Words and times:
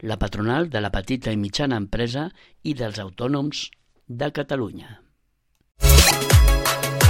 la 0.00 0.18
patronal 0.18 0.70
de 0.70 0.80
la 0.80 0.90
petita 0.90 1.32
i 1.32 1.36
mitjana 1.36 1.76
empresa 1.76 2.30
i 2.62 2.74
dels 2.74 2.98
autònoms 2.98 3.70
de 4.08 4.30
Catalunya. 4.32 5.00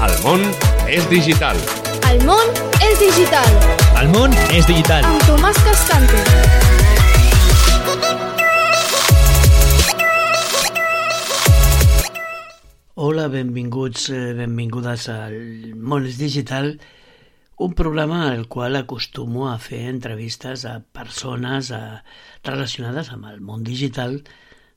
El 0.05 0.15
món 0.24 0.43
és 0.88 1.09
digital. 1.09 1.57
El 2.10 2.20
món 2.29 2.51
és 2.84 2.98
digital, 3.01 3.48
El 4.01 4.09
món 4.12 4.33
és 4.52 4.66
digital. 4.66 5.05
amb 5.05 5.23
Tomàs 5.27 5.59
Cascante. 5.65 6.20
Hola, 12.96 13.27
benvinguts, 13.29 14.09
eh, 14.10 14.32
benvingudes 14.38 15.09
al 15.09 15.35
món 15.74 16.07
és 16.07 16.16
digital, 16.19 16.79
un 17.57 17.75
programa 17.75 18.31
al 18.31 18.49
qual 18.49 18.77
acostumo 18.77 19.51
a 19.51 19.59
fer 19.59 19.89
entrevistes 19.89 20.65
a 20.65 20.81
persones 20.81 21.71
a, 21.71 22.03
relacionades 22.43 23.13
amb 23.15 23.29
el 23.30 23.41
món 23.41 23.63
digital 23.65 24.19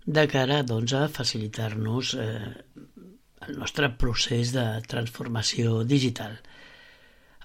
de 0.05 0.27
cara 0.31 0.61
doncs, 0.63 0.93
a 0.93 1.07
facilitar-nos 1.09 2.13
eh, 2.15 2.53
el 3.47 3.57
nostre 3.57 3.89
procés 3.97 4.53
de 4.53 4.65
transformació 4.87 5.83
digital. 5.83 6.37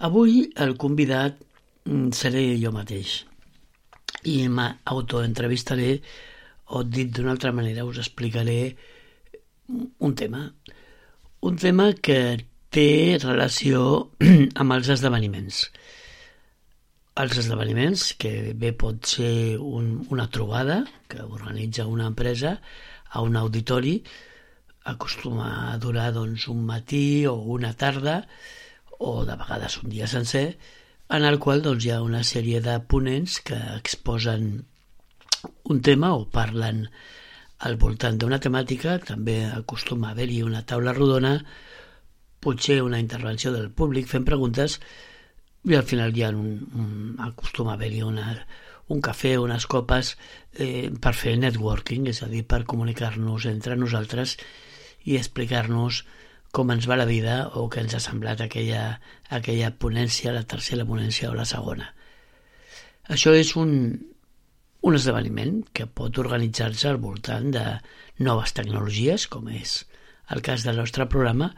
Avui 0.05 0.51
el 0.57 0.77
convidat 0.77 1.41
mm, 1.85 2.13
seré 2.17 2.45
jo 2.61 2.73
mateix 2.75 3.23
i 4.29 4.47
m'autoentrevistaré 4.49 5.97
o 6.73 6.85
dit 6.85 7.11
d'una 7.11 7.33
altra 7.35 7.53
manera 7.53 7.85
us 7.85 7.99
explicaré 7.99 8.77
un 9.99 10.15
tema. 10.15 10.53
Un 11.41 11.57
tema 11.57 11.93
que 11.95 12.47
té 12.73 13.19
relació 13.21 13.85
amb 14.61 14.77
els 14.79 14.91
esdeveniments. 14.95 15.67
Els 17.23 17.39
esdeveniments, 17.43 18.07
que 18.17 18.53
bé 18.57 18.73
pot 18.73 19.05
ser 19.15 19.59
un, 19.61 19.99
una 20.09 20.31
trobada 20.33 20.81
que 21.13 21.21
organitza 21.21 21.85
una 21.87 22.09
empresa 22.09 22.57
a 23.13 23.21
un 23.21 23.37
auditori, 23.37 23.99
acostuma 24.89 25.49
a 25.71 25.79
durar 25.79 26.11
doncs, 26.17 26.49
un 26.49 26.65
matí 26.67 27.27
o 27.29 27.37
una 27.55 27.75
tarda 27.77 28.23
o 28.99 29.25
de 29.27 29.37
vegades 29.37 29.77
un 29.83 29.91
dia 29.91 30.09
sencer, 30.09 30.57
en 31.13 31.27
el 31.29 31.39
qual 31.39 31.61
doncs, 31.63 31.85
hi 31.85 31.93
ha 31.93 32.01
una 32.03 32.23
sèrie 32.25 32.63
de 32.65 32.79
ponents 32.89 33.41
que 33.45 33.59
exposen 33.77 34.65
un 35.69 35.83
tema 35.83 36.15
o 36.17 36.25
parlen 36.25 36.87
al 37.67 37.77
voltant 37.77 38.17
d'una 38.19 38.41
temàtica, 38.43 38.97
també 39.05 39.43
acostuma 39.51 40.09
a 40.09 40.17
haver-hi 40.17 40.41
una 40.47 40.65
taula 40.67 40.95
rodona, 40.97 41.37
potser 42.43 42.81
una 42.83 43.01
intervenció 43.03 43.53
del 43.55 43.71
públic 43.71 44.11
fent 44.11 44.27
preguntes 44.29 44.81
i 45.65 45.77
al 45.79 45.87
final 45.87 46.11
ha 46.25 46.31
un, 46.35 46.49
un, 46.75 46.93
acostuma 47.23 47.73
a 47.73 47.75
haver-hi 47.79 48.03
un 48.03 49.01
cafè, 49.01 49.37
unes 49.39 49.67
copes 49.71 50.17
eh, 50.59 50.91
per 51.01 51.15
fer 51.15 51.37
networking, 51.39 52.09
és 52.11 52.23
a 52.23 52.29
dir, 52.29 52.43
per 52.45 52.65
comunicar-nos 52.69 53.47
entre 53.47 53.77
nosaltres 53.79 54.37
i 55.07 55.17
explicar-nos 55.17 56.03
com 56.53 56.71
ens 56.75 56.87
va 56.91 56.99
la 57.01 57.09
vida 57.09 57.37
o 57.57 57.69
què 57.73 57.81
ens 57.81 57.95
ha 57.97 58.03
semblat 58.03 58.43
aquella, 58.45 58.99
aquella 59.31 59.71
ponència, 59.73 60.35
la 60.35 60.45
tercera 60.45 60.85
ponència 60.85 61.31
o 61.31 61.37
la 61.39 61.47
segona. 61.49 61.89
Això 63.09 63.33
és 63.35 63.55
un, 63.57 63.73
un 64.83 64.99
esdeveniment 64.99 65.63
que 65.73 65.87
pot 65.87 66.19
organitzar-se 66.21 66.91
al 66.91 67.01
voltant 67.01 67.49
de 67.55 67.65
noves 68.21 68.53
tecnologies, 68.59 69.29
com 69.33 69.49
és 69.49 69.79
el 70.35 70.43
cas 70.45 70.67
del 70.67 70.77
nostre 70.83 71.09
programa, 71.09 71.53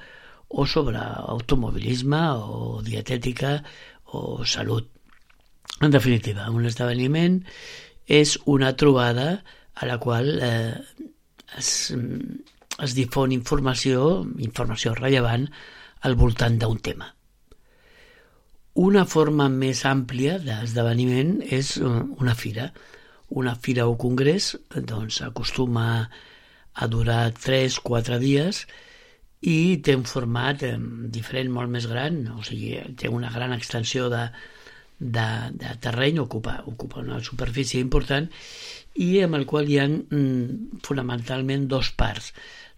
o 0.48 0.66
sobre 0.66 0.98
automobilisme 0.98 2.20
o 2.38 2.80
dietètica 2.84 3.62
o 4.12 4.44
salut. 4.44 4.90
En 5.82 5.90
definitiva, 5.90 6.50
un 6.50 6.66
esdeveniment 6.68 7.40
és 8.06 8.36
una 8.46 8.74
trobada 8.76 9.42
a 9.74 9.86
la 9.86 9.98
qual 9.98 10.38
eh, 10.38 10.74
es, 11.58 11.90
es 11.90 12.94
difon 12.94 13.32
informació, 13.34 14.22
informació 14.38 14.94
rellevant 14.94 15.48
al 16.06 16.14
voltant 16.20 16.60
d'un 16.60 16.78
tema. 16.78 17.10
Una 18.74 19.04
forma 19.06 19.48
més 19.48 19.84
àmplia 19.86 20.38
d'esdeveniment 20.42 21.40
és 21.42 21.76
eh, 21.78 21.90
una 22.20 22.34
fira. 22.38 22.70
Una 23.34 23.54
fira 23.56 23.88
o 23.90 23.96
congrés 23.98 24.54
doncs, 24.74 25.22
acostuma 25.26 26.08
a 26.74 26.88
durar 26.90 27.32
3-4 27.34 28.18
dies 28.22 28.64
i 28.64 28.83
té 29.84 29.94
un 29.96 30.04
format 30.08 30.62
eh, 30.64 30.76
diferent, 31.12 31.50
molt 31.52 31.72
més 31.72 31.88
gran, 31.90 32.22
o 32.32 32.44
sigui, 32.46 32.78
té 32.96 33.10
una 33.12 33.32
gran 33.34 33.52
extensió 33.52 34.08
de, 34.12 34.24
de, 34.98 35.26
de 35.60 35.74
terreny, 35.84 36.20
ocupa, 36.22 36.60
ocupa 36.70 37.02
una 37.02 37.20
superfície 37.24 37.82
important 37.84 38.30
i 38.94 39.10
amb 39.24 39.36
el 39.40 39.44
qual 39.50 39.68
hi 39.68 39.80
ha 39.82 39.88
mm, 39.88 40.80
fonamentalment 40.86 41.68
dos 41.68 41.90
parts. 41.98 42.32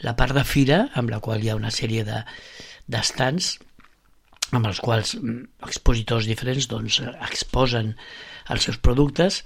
La 0.04 0.16
part 0.16 0.34
de 0.36 0.44
fira, 0.44 0.86
amb 0.94 1.12
la 1.12 1.20
qual 1.24 1.44
hi 1.44 1.52
ha 1.52 1.60
una 1.60 1.72
sèrie 1.74 2.04
de 2.06 2.24
d'estants 2.86 3.56
amb 4.54 4.68
els 4.68 4.78
quals 4.78 5.16
mm, 5.18 5.62
expositors 5.66 6.28
diferents 6.30 6.68
doncs, 6.70 7.00
exposen 7.28 7.94
els 8.52 8.68
seus 8.68 8.78
productes 8.78 9.40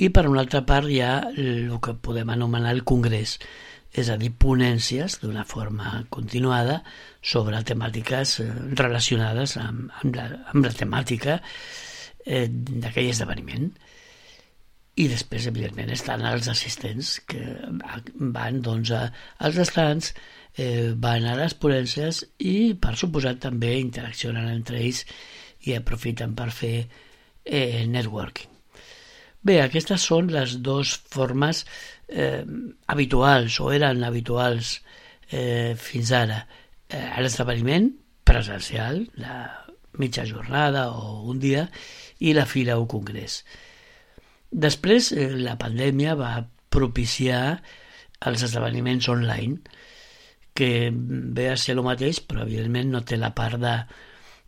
i 0.00 0.08
per 0.10 0.26
una 0.26 0.42
altra 0.42 0.64
part 0.66 0.90
hi 0.90 0.98
ha 1.04 1.20
el 1.30 1.76
que 1.84 1.94
podem 2.02 2.32
anomenar 2.34 2.72
el 2.74 2.82
congrés, 2.88 3.38
és 3.90 4.08
a 4.10 4.16
dir, 4.20 4.30
ponències 4.38 5.18
d'una 5.22 5.44
forma 5.48 6.04
continuada 6.14 6.80
sobre 7.22 7.62
temàtiques 7.66 8.36
eh, 8.44 8.50
relacionades 8.78 9.56
amb, 9.58 9.88
amb, 10.02 10.14
la, 10.14 10.26
amb 10.52 10.66
la 10.66 10.74
temàtica 10.76 11.40
eh, 12.24 12.46
d'aquell 12.50 13.10
esdeveniment. 13.10 13.70
I 15.00 15.06
després, 15.08 15.46
evidentment, 15.48 15.90
estan 15.94 16.22
els 16.28 16.48
assistents 16.52 17.16
que 17.30 17.40
van 18.34 18.60
doncs, 18.62 18.90
a, 18.94 19.04
als 19.46 19.58
estants, 19.62 20.12
eh, 20.58 20.92
van 20.94 21.26
a 21.26 21.36
les 21.38 21.54
ponències 21.58 22.24
i, 22.38 22.74
per 22.78 22.96
suposat, 23.00 23.40
també 23.46 23.76
interaccionen 23.80 24.50
entre 24.52 24.82
ells 24.82 25.04
i 25.66 25.74
aprofiten 25.76 26.34
per 26.38 26.50
fer 26.54 26.76
eh, 27.44 27.86
networking. 27.88 28.50
Bé, 29.40 29.56
aquestes 29.62 30.02
són 30.04 30.28
les 30.28 30.58
dues 30.60 30.92
formes 31.08 31.64
eh, 32.10 32.44
habituals 32.86 33.58
o 33.62 33.70
eren 33.72 34.04
habituals 34.04 34.80
eh, 35.30 35.74
fins 35.78 36.12
ara. 36.12 36.44
Eh, 36.88 37.06
L'esdeveniment 37.22 37.90
presencial, 38.26 39.04
la 39.18 39.66
mitja 39.98 40.26
jornada 40.26 40.88
o 40.90 41.22
un 41.30 41.40
dia, 41.42 41.66
i 42.20 42.34
la 42.36 42.46
fira 42.46 42.78
o 42.78 42.86
congrés. 42.90 43.42
Després, 44.50 45.12
eh, 45.12 45.30
la 45.38 45.56
pandèmia 45.58 46.16
va 46.18 46.34
propiciar 46.70 47.60
els 48.26 48.42
esdeveniments 48.44 49.08
online, 49.08 49.60
que 50.54 50.90
ve 50.92 51.48
a 51.50 51.56
ser 51.56 51.76
el 51.76 51.84
mateix, 51.86 52.20
però 52.20 52.44
evidentment 52.44 52.90
no 52.92 53.04
té 53.06 53.16
la 53.16 53.32
part 53.34 53.56
de, 53.62 53.76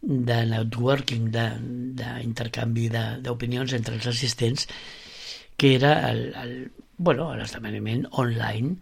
de 0.02 0.38
networking, 0.50 1.30
d'intercanvi 1.32 2.88
d'opinions 3.24 3.72
entre 3.78 3.96
els 3.96 4.08
assistents, 4.10 4.66
que 5.56 5.76
era 5.78 5.94
el, 6.10 6.24
el, 6.42 6.54
bueno, 7.02 7.32
l'esdeveniment 7.34 8.06
online, 8.22 8.76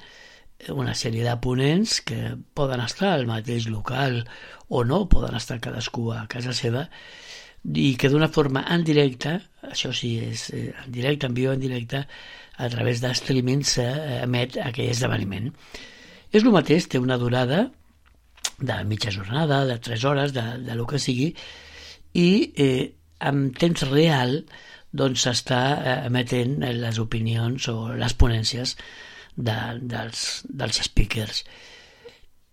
una 0.68 0.92
sèrie 0.94 1.24
de 1.24 1.36
ponents 1.40 2.00
que 2.04 2.36
poden 2.54 2.82
estar 2.84 3.14
al 3.14 3.26
mateix 3.28 3.70
local 3.72 4.20
o 4.68 4.84
no, 4.84 5.06
poden 5.08 5.36
estar 5.38 5.58
cadascú 5.64 6.10
a 6.12 6.26
casa 6.28 6.52
seva, 6.56 6.84
i 7.64 7.94
que 8.00 8.08
d'una 8.12 8.28
forma 8.32 8.62
en 8.72 8.84
directe, 8.84 9.38
això 9.68 9.92
sí, 9.96 10.14
és 10.20 10.46
eh, 10.56 10.68
en 10.84 10.92
directe, 10.92 11.28
en 11.28 11.36
viu 11.36 11.52
en 11.52 11.60
directe, 11.60 12.04
a 12.60 12.68
través 12.68 13.00
de 13.00 13.12
s'emet 13.16 14.56
aquell 14.60 14.90
esdeveniment. 14.92 15.50
És 16.30 16.44
el 16.44 16.52
mateix, 16.52 16.88
té 16.88 17.00
una 17.00 17.18
durada 17.18 17.70
de 18.60 18.84
mitja 18.84 19.10
jornada, 19.10 19.64
de 19.64 19.78
3 19.78 20.04
hores, 20.04 20.32
de, 20.36 20.44
de 20.66 20.76
lo 20.76 20.86
que 20.86 21.00
sigui, 21.00 21.34
i 22.12 22.52
eh, 22.56 22.92
en 23.20 23.50
temps 23.52 23.88
real 23.88 24.44
doncs 24.92 25.26
s'està 25.26 25.60
eh, 25.78 25.96
emetent 26.10 26.58
les 26.76 26.98
opinions 27.02 27.68
o 27.72 27.76
les 27.96 28.14
ponències 28.18 28.76
de, 29.36 29.58
dels, 29.80 30.24
dels 30.48 30.80
speakers. 30.86 31.44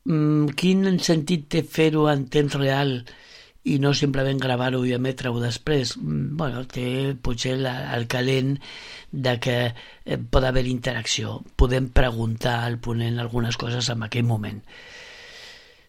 Mm, 0.07 0.53
quin 0.59 0.99
sentit 1.03 1.47
té 1.51 1.63
fer-ho 1.67 2.05
en 2.11 2.27
temps 2.31 2.55
real 2.59 3.01
i 3.67 3.75
no 3.83 3.91
simplement 3.97 4.39
gravar-ho 4.39 4.83
i 4.87 4.93
emetre-ho 4.95 5.41
després. 5.41 5.97
Mm, 5.97 6.37
bueno, 6.39 6.63
té 6.71 7.15
potser 7.23 7.57
la, 7.59 7.75
el 7.97 8.07
calent 8.07 8.55
de 9.11 9.35
que 9.43 9.57
eh, 9.67 10.17
pot 10.17 10.45
haver 10.47 10.67
interacció. 10.71 11.41
Podem 11.59 11.91
preguntar 11.95 12.61
al 12.63 12.79
ponent 12.79 13.19
algunes 13.19 13.59
coses 13.59 13.89
en 13.91 14.07
aquell 14.07 14.27
moment. 14.29 14.61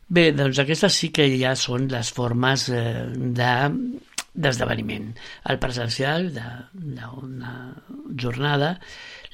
Bé, 0.08 0.30
doncs 0.32 0.58
aquestes 0.62 0.96
sí 0.96 1.12
que 1.12 1.28
ja 1.36 1.52
són 1.60 1.86
les 1.92 2.10
formes 2.16 2.70
eh, 2.72 3.06
de 3.12 3.52
d'esdeveniment. 4.38 5.12
El 5.50 5.58
presencial 5.62 6.30
d'una 6.32 7.54
jornada, 8.18 8.76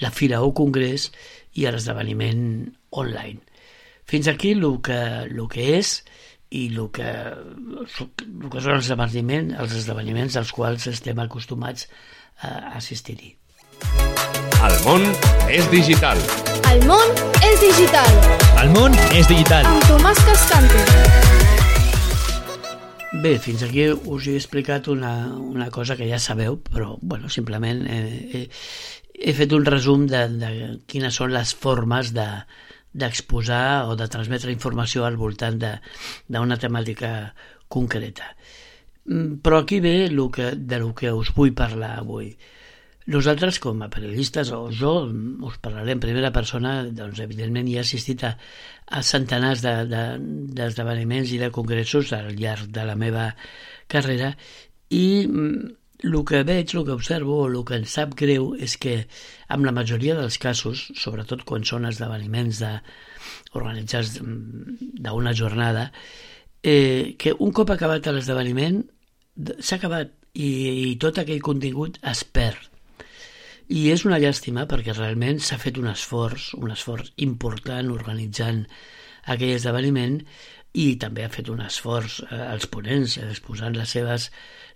la 0.01 0.12
fira 0.15 0.43
o 0.43 0.53
congrés 0.56 1.11
i 1.55 1.69
l'esdeveniment 1.69 2.73
online. 2.91 3.45
Fins 4.05 4.29
aquí 4.29 4.53
el 4.56 4.67
que, 4.85 5.01
el 5.29 5.45
que 5.53 5.69
és 5.79 6.01
i 6.55 6.67
el 6.71 6.91
que, 6.95 7.09
el 7.09 8.51
que 8.51 8.61
són 8.61 8.77
els 8.77 8.87
esdeveniments, 8.87 9.56
els 9.61 9.79
esdeveniments 9.81 10.37
als 10.41 10.53
quals 10.55 10.87
estem 10.93 11.23
acostumats 11.25 11.89
a 12.41 12.77
assistir-hi. 12.79 13.35
El 14.65 14.77
món 14.87 15.05
és 15.53 15.69
digital. 15.73 16.21
El 16.71 16.85
món 16.89 17.17
és 17.45 17.61
digital. 17.61 18.21
El 18.62 18.75
món 18.77 18.97
és 19.12 19.29
digital. 19.29 19.69
Amb 19.69 19.89
Tomàs 19.91 20.27
Cascante. 20.31 21.34
Bé, 23.22 23.38
fins 23.38 23.62
aquí 23.62 23.84
us 23.90 24.26
he 24.26 24.34
explicat 24.34 24.88
una, 24.90 25.12
una 25.38 25.69
cosa 25.70 25.94
que 25.94 26.08
ja 26.11 26.19
sabeu, 26.19 26.56
però 26.66 26.96
bueno, 27.00 27.28
simplement 27.31 27.84
eh, 27.87 28.40
eh, 28.40 28.49
he 29.14 29.34
fet 29.38 29.55
un 29.55 29.64
resum 29.69 30.08
de, 30.11 30.25
de 30.40 30.50
quines 30.90 31.14
són 31.20 31.31
les 31.31 31.52
formes 31.55 32.11
de, 32.16 32.26
o 32.99 33.94
de 34.00 34.08
transmetre 34.11 34.50
informació 34.50 35.06
al 35.06 35.16
voltant 35.20 35.61
d'una 35.62 36.58
temàtica 36.58 37.12
concreta. 37.69 38.34
Mm, 39.06 39.38
però 39.44 39.62
aquí 39.62 39.78
ve 39.81 39.94
el 40.06 40.19
que, 40.34 40.50
de 40.56 40.82
lo 40.82 40.93
que 40.94 41.12
us 41.12 41.31
vull 41.37 41.55
parlar 41.55 41.99
avui. 42.00 42.32
Nosaltres, 43.06 43.59
com 43.61 43.83
a 43.85 43.91
periodistes, 43.93 44.49
o 44.56 44.71
jo 44.73 44.95
us 45.45 45.59
parlaré 45.61 45.93
en 45.93 46.01
primera 46.01 46.33
persona, 46.33 46.87
doncs 46.89 47.21
evidentment 47.21 47.69
hi 47.69 47.77
he 47.77 47.83
assistit 47.83 48.25
a, 48.25 48.33
a 48.89 49.03
centenars 49.05 49.61
d'esdeveniments 49.65 51.29
de, 51.29 51.35
de, 51.35 51.37
i 51.37 51.43
de 51.43 51.53
congressos 51.53 52.15
al 52.17 52.33
llarg 52.39 52.71
de 52.73 52.87
la 52.89 52.97
meva 52.97 53.29
carrera 53.93 54.33
i 54.89 55.27
mm, 55.29 55.75
el 56.05 56.17
que 56.25 56.43
veig, 56.49 56.73
el 56.73 56.85
que 56.89 56.97
observo, 56.97 57.43
el 57.49 57.61
que 57.69 57.77
em 57.83 57.85
sap 57.89 58.17
greu 58.17 58.55
és 58.56 58.79
que 58.81 58.97
amb 59.53 59.69
la 59.69 59.77
majoria 59.77 60.17
dels 60.17 60.41
casos, 60.41 60.89
sobretot 60.97 61.45
quan 61.45 61.65
són 61.69 61.85
esdeveniments 61.89 62.65
de, 62.65 62.73
organitzats 63.55 64.19
d'una 64.21 65.33
jornada, 65.37 65.91
eh, 66.62 67.17
que 67.19 67.35
un 67.39 67.53
cop 67.53 67.71
acabat 67.75 68.07
l'esdeveniment 68.12 68.83
s'ha 69.61 69.77
acabat 69.77 70.12
i, 70.35 70.49
i 70.91 70.95
tot 71.00 71.19
aquell 71.21 71.43
contingut 71.43 71.99
es 72.03 72.25
perd. 72.25 72.74
I 73.69 73.87
és 73.94 74.05
una 74.05 74.19
llàstima 74.20 74.66
perquè 74.69 74.93
realment 74.93 75.40
s'ha 75.40 75.56
fet 75.61 75.78
un 75.81 75.88
esforç, 75.88 76.52
un 76.61 76.72
esforç 76.75 77.14
important 77.25 77.93
organitzant 77.94 78.64
aquell 79.25 79.55
esdeveniment 79.55 80.19
i 80.75 80.96
també 81.00 81.25
ha 81.25 81.32
fet 81.32 81.49
un 81.49 81.62
esforç 81.64 82.19
eh, 82.26 82.40
als 82.50 82.66
ponents 82.69 83.16
exposant 83.22 83.76
les 83.78 83.94
seves 83.96 84.31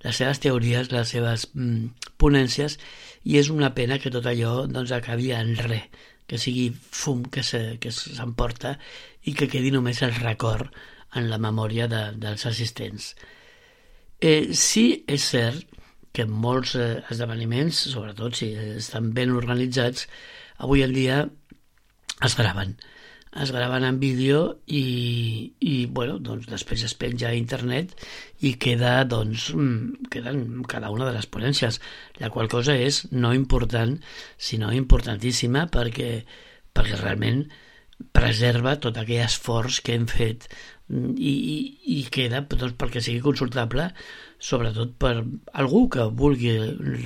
les 0.05 0.17
seves 0.17 0.39
teories, 0.39 0.93
les 0.93 1.11
seves 1.11 1.49
mm, 1.55 2.13
ponències, 2.23 2.79
i 3.27 3.39
és 3.41 3.51
una 3.51 3.73
pena 3.75 3.99
que 3.99 4.13
tot 4.15 4.27
allò 4.31 4.63
doncs, 4.71 4.93
acabi 4.95 5.33
en 5.35 5.57
res, 5.59 5.89
que 6.29 6.39
sigui 6.39 6.69
fum 6.75 7.25
que 7.33 7.43
s'emporta 7.43 8.77
i 9.25 9.35
que 9.35 9.49
quedi 9.51 9.73
només 9.75 10.03
el 10.07 10.15
record 10.21 10.71
en 11.17 11.29
la 11.33 11.41
memòria 11.41 11.89
de, 11.89 12.03
dels 12.21 12.45
assistents. 12.47 13.15
Eh, 14.21 14.53
sí, 14.53 15.05
és 15.09 15.25
cert 15.33 15.78
que 16.13 16.27
molts 16.27 16.75
eh, 16.79 17.01
esdeveniments, 17.13 17.87
sobretot 17.93 18.37
si 18.39 18.53
estan 18.79 19.13
ben 19.17 19.35
organitzats, 19.37 20.09
avui 20.59 20.85
en 20.85 20.95
dia 20.95 21.25
es 22.25 22.37
graven. 22.39 22.77
Es 23.39 23.53
graven 23.53 23.85
en 23.85 23.99
vídeo 24.01 24.39
i, 24.67 25.53
i 25.61 25.75
bueno, 25.87 26.17
doncs 26.19 26.49
després 26.49 26.83
es 26.87 26.95
penja 26.99 27.29
a 27.29 27.37
internet 27.37 27.93
i 28.41 28.55
queda, 28.59 29.03
doncs, 29.05 29.51
mm, 29.55 30.09
queden 30.11 30.65
cada 30.67 30.91
una 30.91 31.07
de 31.07 31.13
les 31.15 31.29
ponències, 31.29 31.79
la 32.23 32.33
qual 32.35 32.49
cosa 32.49 32.75
és 32.75 33.05
no 33.13 33.35
important, 33.37 33.99
sinó 34.39 34.73
importantíssima 34.75 35.67
perquè, 35.71 36.25
perquè 36.73 36.99
realment 37.03 37.45
preserva 38.15 38.79
tot 38.81 38.97
aquell 38.97 39.27
esforç 39.27 39.83
que 39.85 39.95
hem 39.99 40.09
fet 40.11 40.49
mm, 40.89 41.15
i, 41.19 41.35
i, 41.55 41.59
i 41.99 42.03
queda 42.11 42.43
doncs, 42.49 42.75
perquè 42.81 43.05
sigui 43.05 43.23
consultable 43.23 43.91
sobretot 44.39 44.95
per 45.03 45.25
algú 45.53 45.89
que 45.91 46.07
vulgui 46.15 46.55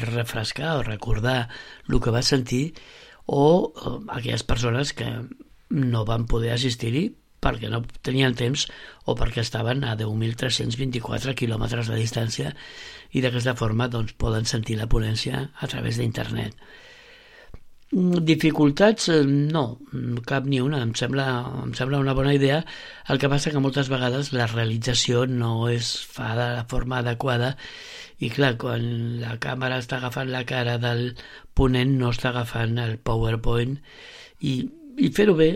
refrescar 0.04 0.76
o 0.78 0.84
recordar 0.86 1.48
el 1.88 2.00
que 2.00 2.12
va 2.14 2.22
sentir 2.22 2.74
o 3.26 3.72
eh, 3.72 3.96
aquelles 4.18 4.44
persones 4.44 4.92
que 4.92 5.08
no 5.72 6.04
van 6.04 6.28
poder 6.28 6.52
assistir-hi 6.52 7.08
perquè 7.42 7.70
no 7.72 7.82
tenien 8.06 8.36
temps 8.38 8.68
o 9.08 9.16
perquè 9.18 9.42
estaven 9.42 9.82
a 9.84 9.96
10.324 9.98 11.34
quilòmetres 11.38 11.90
de 11.90 11.98
distància 11.98 12.52
i 13.10 13.24
d'aquesta 13.24 13.56
forma 13.58 13.88
doncs, 13.90 14.14
poden 14.14 14.46
sentir 14.46 14.78
la 14.78 14.86
ponència 14.86 15.48
a 15.58 15.68
través 15.68 15.98
d'internet. 15.98 16.54
Dificultats? 17.92 19.10
Eh, 19.12 19.24
no, 19.26 19.78
cap 20.24 20.46
ni 20.48 20.62
una. 20.64 20.80
Em 20.80 20.94
sembla, 20.96 21.26
em 21.62 21.74
sembla 21.76 22.00
una 22.00 22.14
bona 22.16 22.32
idea. 22.32 22.62
El 23.12 23.20
que 23.20 23.28
passa 23.28 23.52
que 23.52 23.60
moltes 23.60 23.90
vegades 23.92 24.32
la 24.32 24.46
realització 24.48 25.26
no 25.28 25.68
es 25.68 25.92
fa 26.08 26.32
de 26.38 26.46
la 26.56 26.64
forma 26.70 27.02
adequada 27.02 27.56
i 28.22 28.30
clar, 28.32 28.54
quan 28.56 28.84
la 29.20 29.36
càmera 29.42 29.80
està 29.82 29.98
agafant 29.98 30.30
la 30.32 30.44
cara 30.48 30.78
del 30.80 31.10
ponent 31.58 31.96
no 31.98 32.12
està 32.14 32.30
agafant 32.30 32.78
el 32.78 32.96
PowerPoint 33.02 33.76
i 34.40 34.54
i 35.02 35.10
fer-ho 35.14 35.34
bé 35.34 35.48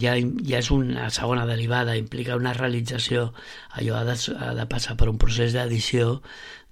ja, 0.00 0.14
ja 0.16 0.60
és 0.62 0.70
una 0.72 1.10
segona 1.12 1.44
derivada, 1.48 1.96
implica 2.00 2.38
una 2.40 2.54
realització, 2.56 3.28
allò 3.76 3.98
ha 3.98 4.04
de, 4.08 4.16
ha 4.38 4.52
de 4.56 4.66
passar 4.70 4.96
per 5.00 5.10
un 5.10 5.18
procés 5.20 5.52
d'edició 5.56 6.20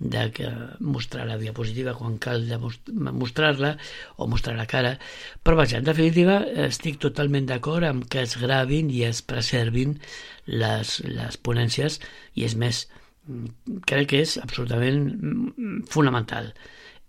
de 0.03 0.23
que 0.35 0.49
mostrar 0.81 1.27
la 1.29 1.39
diapositiva 1.39 1.95
quan 1.95 2.17
cal 2.23 2.47
mostrar-la 2.89 3.77
o 4.17 4.27
mostrar 4.27 4.57
la 4.57 4.67
cara, 4.67 4.97
però 5.43 5.61
vaja, 5.61 5.79
en 5.79 5.87
definitiva 5.87 6.41
estic 6.67 6.99
totalment 7.03 7.47
d'acord 7.51 7.87
amb 7.87 8.09
que 8.11 8.25
es 8.25 8.35
gravin 8.41 8.91
i 8.91 9.05
es 9.07 9.23
preservin 9.23 9.99
les, 10.47 10.99
les 11.07 11.39
ponències 11.39 12.01
i 12.35 12.49
és 12.49 12.57
més, 12.59 12.87
crec 13.87 14.11
que 14.11 14.25
és 14.25 14.39
absolutament 14.43 15.85
fonamental. 15.93 16.51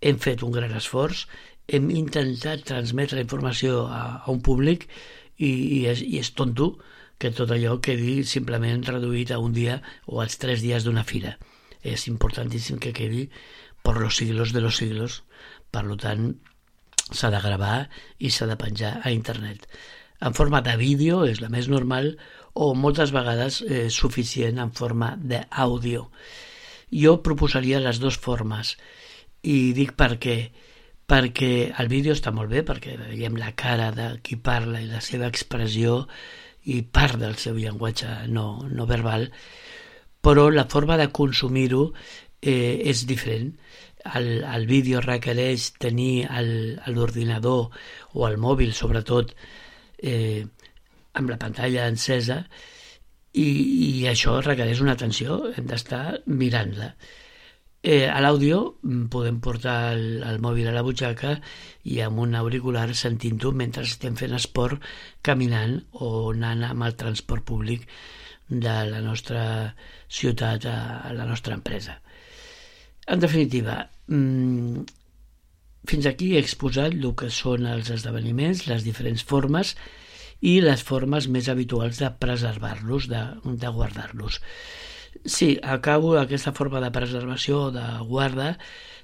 Hem 0.04 0.20
fet 0.20 0.44
un 0.44 0.52
gran 0.52 0.74
esforç, 0.76 1.24
hem 1.66 1.90
intentat 1.90 2.64
transmetre 2.68 3.22
informació 3.22 3.86
a, 3.86 4.02
a 4.24 4.30
un 4.32 4.40
públic 4.44 4.88
i, 5.36 5.48
i, 5.48 5.78
és, 5.90 6.02
i 6.04 6.20
és 6.20 6.32
tonto 6.36 6.74
que 7.18 7.30
tot 7.32 7.52
allò 7.54 7.78
quedi 7.80 8.22
simplement 8.28 8.82
reduït 8.84 9.32
a 9.32 9.40
un 9.40 9.54
dia 9.56 9.80
o 10.06 10.20
als 10.20 10.36
tres 10.42 10.62
dies 10.64 10.84
d'una 10.84 11.04
fira. 11.08 11.36
És 11.80 12.08
importantíssim 12.10 12.80
que 12.80 12.94
quedi 12.96 13.28
per 13.84 13.96
los 14.00 14.16
siglos 14.16 14.52
de 14.52 14.60
los 14.64 14.76
siglos. 14.80 15.22
Per 15.70 15.84
tant, 16.00 16.34
s'ha 17.12 17.30
de 17.32 17.40
gravar 17.40 17.88
i 18.18 18.30
s'ha 18.30 18.48
de 18.48 18.56
penjar 18.60 18.98
a 19.02 19.12
internet. 19.12 19.68
En 20.24 20.34
forma 20.34 20.62
de 20.64 20.76
vídeo 20.80 21.24
és 21.28 21.40
la 21.42 21.50
més 21.52 21.68
normal 21.68 22.14
o 22.54 22.72
moltes 22.78 23.12
vegades 23.12 23.60
és 23.66 23.94
suficient 23.94 24.60
en 24.62 24.72
forma 24.72 25.14
d'àudio. 25.20 26.08
Jo 26.94 27.18
proposaria 27.26 27.82
les 27.82 27.98
dues 28.00 28.16
formes 28.16 28.76
i 29.42 29.74
dic 29.76 29.92
perquè 29.98 30.36
perquè 31.10 31.52
el 31.78 31.88
vídeo 31.92 32.14
està 32.16 32.32
molt 32.32 32.50
bé, 32.52 32.62
perquè 32.64 32.96
veiem 33.00 33.36
la 33.36 33.52
cara 33.58 33.90
de 33.92 34.08
qui 34.24 34.38
parla 34.40 34.80
i 34.80 34.88
la 34.88 35.02
seva 35.04 35.28
expressió 35.28 36.04
i 36.64 36.80
part 36.82 37.18
del 37.20 37.36
seu 37.40 37.58
llenguatge 37.60 38.24
no, 38.32 38.64
no 38.70 38.86
verbal, 38.88 39.28
però 40.24 40.48
la 40.50 40.64
forma 40.72 40.96
de 40.96 41.10
consumir-ho 41.12 41.90
eh, 42.40 42.80
és 42.88 43.04
diferent. 43.08 43.52
El, 44.16 44.44
el 44.44 44.66
vídeo 44.68 45.00
requereix 45.04 45.70
tenir 45.80 46.26
l'ordinador 46.92 47.68
o 48.12 48.26
el 48.28 48.38
mòbil, 48.40 48.72
sobretot, 48.76 49.34
eh, 50.00 50.44
amb 51.14 51.30
la 51.30 51.38
pantalla 51.40 51.86
encesa 51.88 52.42
i, 53.32 53.44
i 53.44 54.06
això 54.10 54.38
requereix 54.44 54.80
una 54.84 54.96
atenció, 54.96 55.40
hem 55.54 55.68
d'estar 55.70 56.20
mirant-la. 56.26 56.92
Eh, 57.84 58.08
a 58.08 58.16
l'àudio 58.24 58.58
mm, 58.80 59.08
podem 59.12 59.42
portar 59.44 59.92
el, 59.92 60.22
el 60.24 60.38
mòbil 60.40 60.70
a 60.70 60.72
la 60.72 60.82
butxaca 60.86 61.34
i 61.92 61.98
amb 62.00 62.22
un 62.22 62.32
auricular 62.38 62.86
sentint-ho 62.96 63.50
mentre 63.52 63.84
estem 63.84 64.14
fent 64.16 64.32
esport 64.38 64.86
caminant 65.28 65.74
o 66.00 66.30
anant 66.30 66.64
amb 66.70 66.86
el 66.86 66.96
transport 67.02 67.44
públic 67.50 67.84
de 68.48 68.76
la 68.88 69.02
nostra 69.04 69.42
ciutat 70.08 70.64
a, 70.70 70.78
a 71.10 71.12
la 71.12 71.26
nostra 71.28 71.58
empresa. 71.58 71.98
En 73.04 73.20
definitiva, 73.20 73.76
mmm, 74.08 74.80
fins 75.84 76.08
aquí 76.08 76.30
he 76.32 76.40
exposat 76.40 76.96
el 76.96 77.12
que 77.20 77.28
són 77.28 77.68
els 77.68 77.92
esdeveniments, 77.92 78.64
les 78.70 78.88
diferents 78.88 79.28
formes 79.28 79.74
i 80.40 80.56
les 80.64 80.80
formes 80.88 81.28
més 81.28 81.52
habituals 81.52 82.00
de 82.00 82.08
preservar-los, 82.24 83.12
de, 83.12 83.22
de 83.44 83.76
guardar-los. 83.76 84.40
Sí, 85.24 85.58
acabo 85.62 86.16
aquesta 86.18 86.52
forma 86.52 86.82
de 86.84 86.90
preservació, 86.92 87.70
de 87.72 87.84
guarda, 88.08 88.58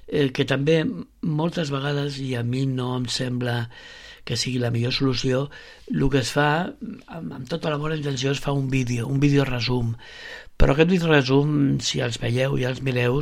eh, 0.07 0.29
que 0.35 0.45
també 0.45 0.83
moltes 1.21 1.71
vegades, 1.73 2.19
i 2.21 2.35
a 2.35 2.43
mi 2.43 2.67
no 2.69 2.93
em 2.99 3.07
sembla 3.09 3.67
que 4.23 4.37
sigui 4.37 4.59
la 4.61 4.69
millor 4.69 4.93
solució, 4.93 5.47
el 5.89 6.05
que 6.13 6.21
es 6.21 6.29
fa, 6.35 6.51
amb, 7.07 7.33
amb 7.39 7.47
tota 7.49 7.71
la 7.73 7.79
bona 7.81 7.97
intenció, 7.97 8.31
es 8.35 8.43
fa 8.43 8.53
un 8.53 8.69
vídeo, 8.69 9.07
un 9.07 9.19
vídeo 9.19 9.45
resum. 9.47 9.95
Però 10.61 10.75
aquest 10.75 10.91
vídeo 10.91 11.09
resum, 11.09 11.53
si 11.81 12.03
els 12.05 12.19
veieu 12.21 12.53
i 12.61 12.67
els 12.69 12.83
mireu, 12.85 13.17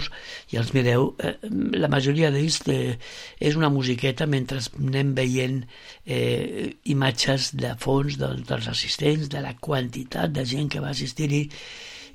i 0.51 0.59
els 0.59 0.73
mireu, 0.75 1.13
eh, 1.23 1.37
la 1.79 1.87
majoria 1.87 2.33
d'ells 2.35 2.59
eh, 2.67 2.97
és 3.39 3.55
una 3.55 3.69
musiqueta 3.71 4.27
mentre 4.27 4.59
anem 4.81 5.13
veient 5.15 5.61
eh, 6.03 6.75
imatges 6.91 7.53
de 7.55 7.71
fons 7.79 8.19
de, 8.19 8.33
dels 8.49 8.67
assistents, 8.67 9.31
de 9.31 9.45
la 9.45 9.55
quantitat 9.55 10.35
de 10.35 10.43
gent 10.43 10.67
que 10.73 10.83
va 10.83 10.91
assistir-hi, 10.91 11.45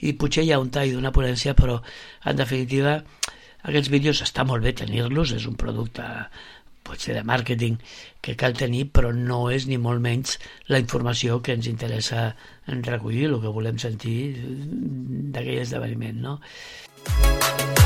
i 0.05 0.15
potser 0.21 0.45
hi 0.45 0.53
ha 0.53 0.61
un 0.63 0.71
tall 0.75 0.93
d'una 0.95 1.13
ponència, 1.15 1.57
però 1.59 1.81
en 2.25 2.41
definitiva 2.41 2.99
aquests 3.65 3.91
vídeos 3.93 4.21
està 4.25 4.45
molt 4.45 4.65
bé 4.65 4.75
tenir-los, 4.77 5.33
és 5.33 5.49
un 5.49 5.57
producte 5.61 6.05
potser 6.85 7.15
de 7.17 7.23
màrqueting 7.25 7.79
que 8.21 8.35
cal 8.37 8.53
tenir, 8.57 8.91
però 8.93 9.13
no 9.17 9.49
és 9.51 9.65
ni 9.71 9.79
molt 9.81 10.05
menys 10.05 10.37
la 10.69 10.81
informació 10.83 11.41
que 11.41 11.57
ens 11.57 11.69
interessa 11.71 12.35
recollir, 12.69 13.31
el 13.31 13.41
que 13.41 13.53
volem 13.57 13.81
sentir 13.81 14.19
d'aquell 15.33 15.63
esdeveniment, 15.65 16.21
no? 16.21 16.37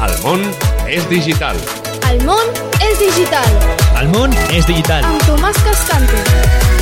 El 0.02 0.18
món 0.22 0.44
és 0.86 1.06
digital. 1.10 1.58
El 2.10 2.22
món 2.26 2.52
és 2.82 2.98
digital. 3.02 3.62
El 4.02 4.10
món 4.14 4.34
és 4.50 4.66
digital. 4.66 5.06
Amb 5.06 5.30
Tomàs 5.30 5.62
Cascante. 5.66 6.77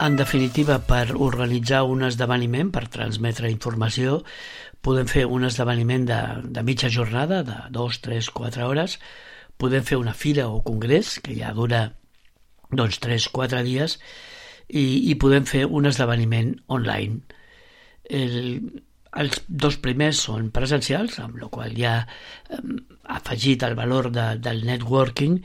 En 0.00 0.16
definitiva, 0.16 0.80
per 0.82 1.14
organitzar 1.14 1.84
un 1.86 2.02
esdeveniment, 2.02 2.70
per 2.74 2.88
transmetre 2.90 3.50
informació, 3.52 4.18
podem 4.84 5.06
fer 5.08 5.24
un 5.30 5.46
esdeveniment 5.46 6.06
de, 6.08 6.20
de 6.56 6.64
mitja 6.66 6.90
jornada, 6.90 7.42
de 7.46 7.58
dos, 7.72 8.00
tres, 8.02 8.28
quatre 8.34 8.64
hores, 8.66 8.98
podem 9.56 9.84
fer 9.86 9.98
una 10.00 10.14
fira 10.14 10.48
o 10.50 10.62
congrés, 10.66 11.18
que 11.22 11.36
ja 11.38 11.52
dura 11.54 11.84
doncs, 12.74 12.98
tres, 12.98 13.28
quatre 13.30 13.62
dies, 13.62 14.00
i, 14.68 15.10
i 15.10 15.14
podem 15.20 15.46
fer 15.46 15.64
un 15.66 15.86
esdeveniment 15.86 16.56
online. 16.66 17.22
El, 18.10 18.82
els 19.14 19.38
dos 19.46 19.78
primers 19.78 20.24
són 20.26 20.50
presencials, 20.54 21.20
amb 21.22 21.38
la 21.38 21.48
qual 21.54 21.76
ja 21.78 22.00
ha 22.50 23.20
afegit 23.20 23.62
el 23.62 23.78
valor 23.78 24.10
de, 24.12 24.26
del 24.42 24.64
networking 24.66 25.38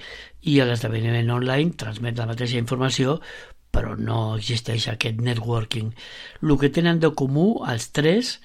i 0.50 0.58
l'esdeveniment 0.65 1.29
online 1.38 1.77
transmet 1.77 2.18
la 2.18 2.27
mateixa 2.32 2.58
informació, 2.58 3.20
però 3.72 3.96
no 3.98 4.36
existeix 4.38 4.88
aquest 4.90 5.20
networking. 5.24 5.92
El 6.42 6.56
que 6.62 6.72
tenen 6.74 7.02
de 7.04 7.12
comú 7.16 7.62
els 7.70 7.90
tres, 7.96 8.38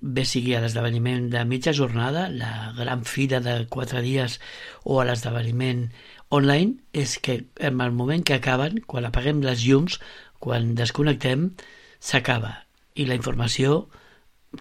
bé 0.00 0.24
sigui 0.26 0.54
a 0.56 0.62
l'esdeveniment 0.64 1.30
de 1.32 1.44
mitja 1.48 1.72
jornada, 1.72 2.26
la 2.28 2.72
gran 2.76 3.04
fira 3.08 3.40
de 3.40 3.60
quatre 3.70 4.02
dies 4.02 4.40
o 4.82 5.00
a 5.00 5.06
l'esdeveniment 5.08 5.86
online, 6.34 6.80
és 6.92 7.18
que 7.22 7.44
en 7.58 7.80
el 7.80 7.92
moment 7.92 8.24
que 8.26 8.34
acaben, 8.36 8.82
quan 8.86 9.06
apaguem 9.06 9.42
les 9.44 9.62
llums, 9.64 10.00
quan 10.42 10.74
desconnectem, 10.74 11.52
s'acaba 12.00 12.64
i 12.94 13.06
la 13.08 13.16
informació 13.18 13.86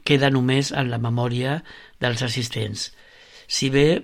queda 0.08 0.32
només 0.34 0.72
en 0.72 0.90
la 0.90 1.02
memòria 1.02 1.60
dels 2.02 2.24
assistents. 2.26 2.92
Si 3.48 3.70
bé, 3.74 4.04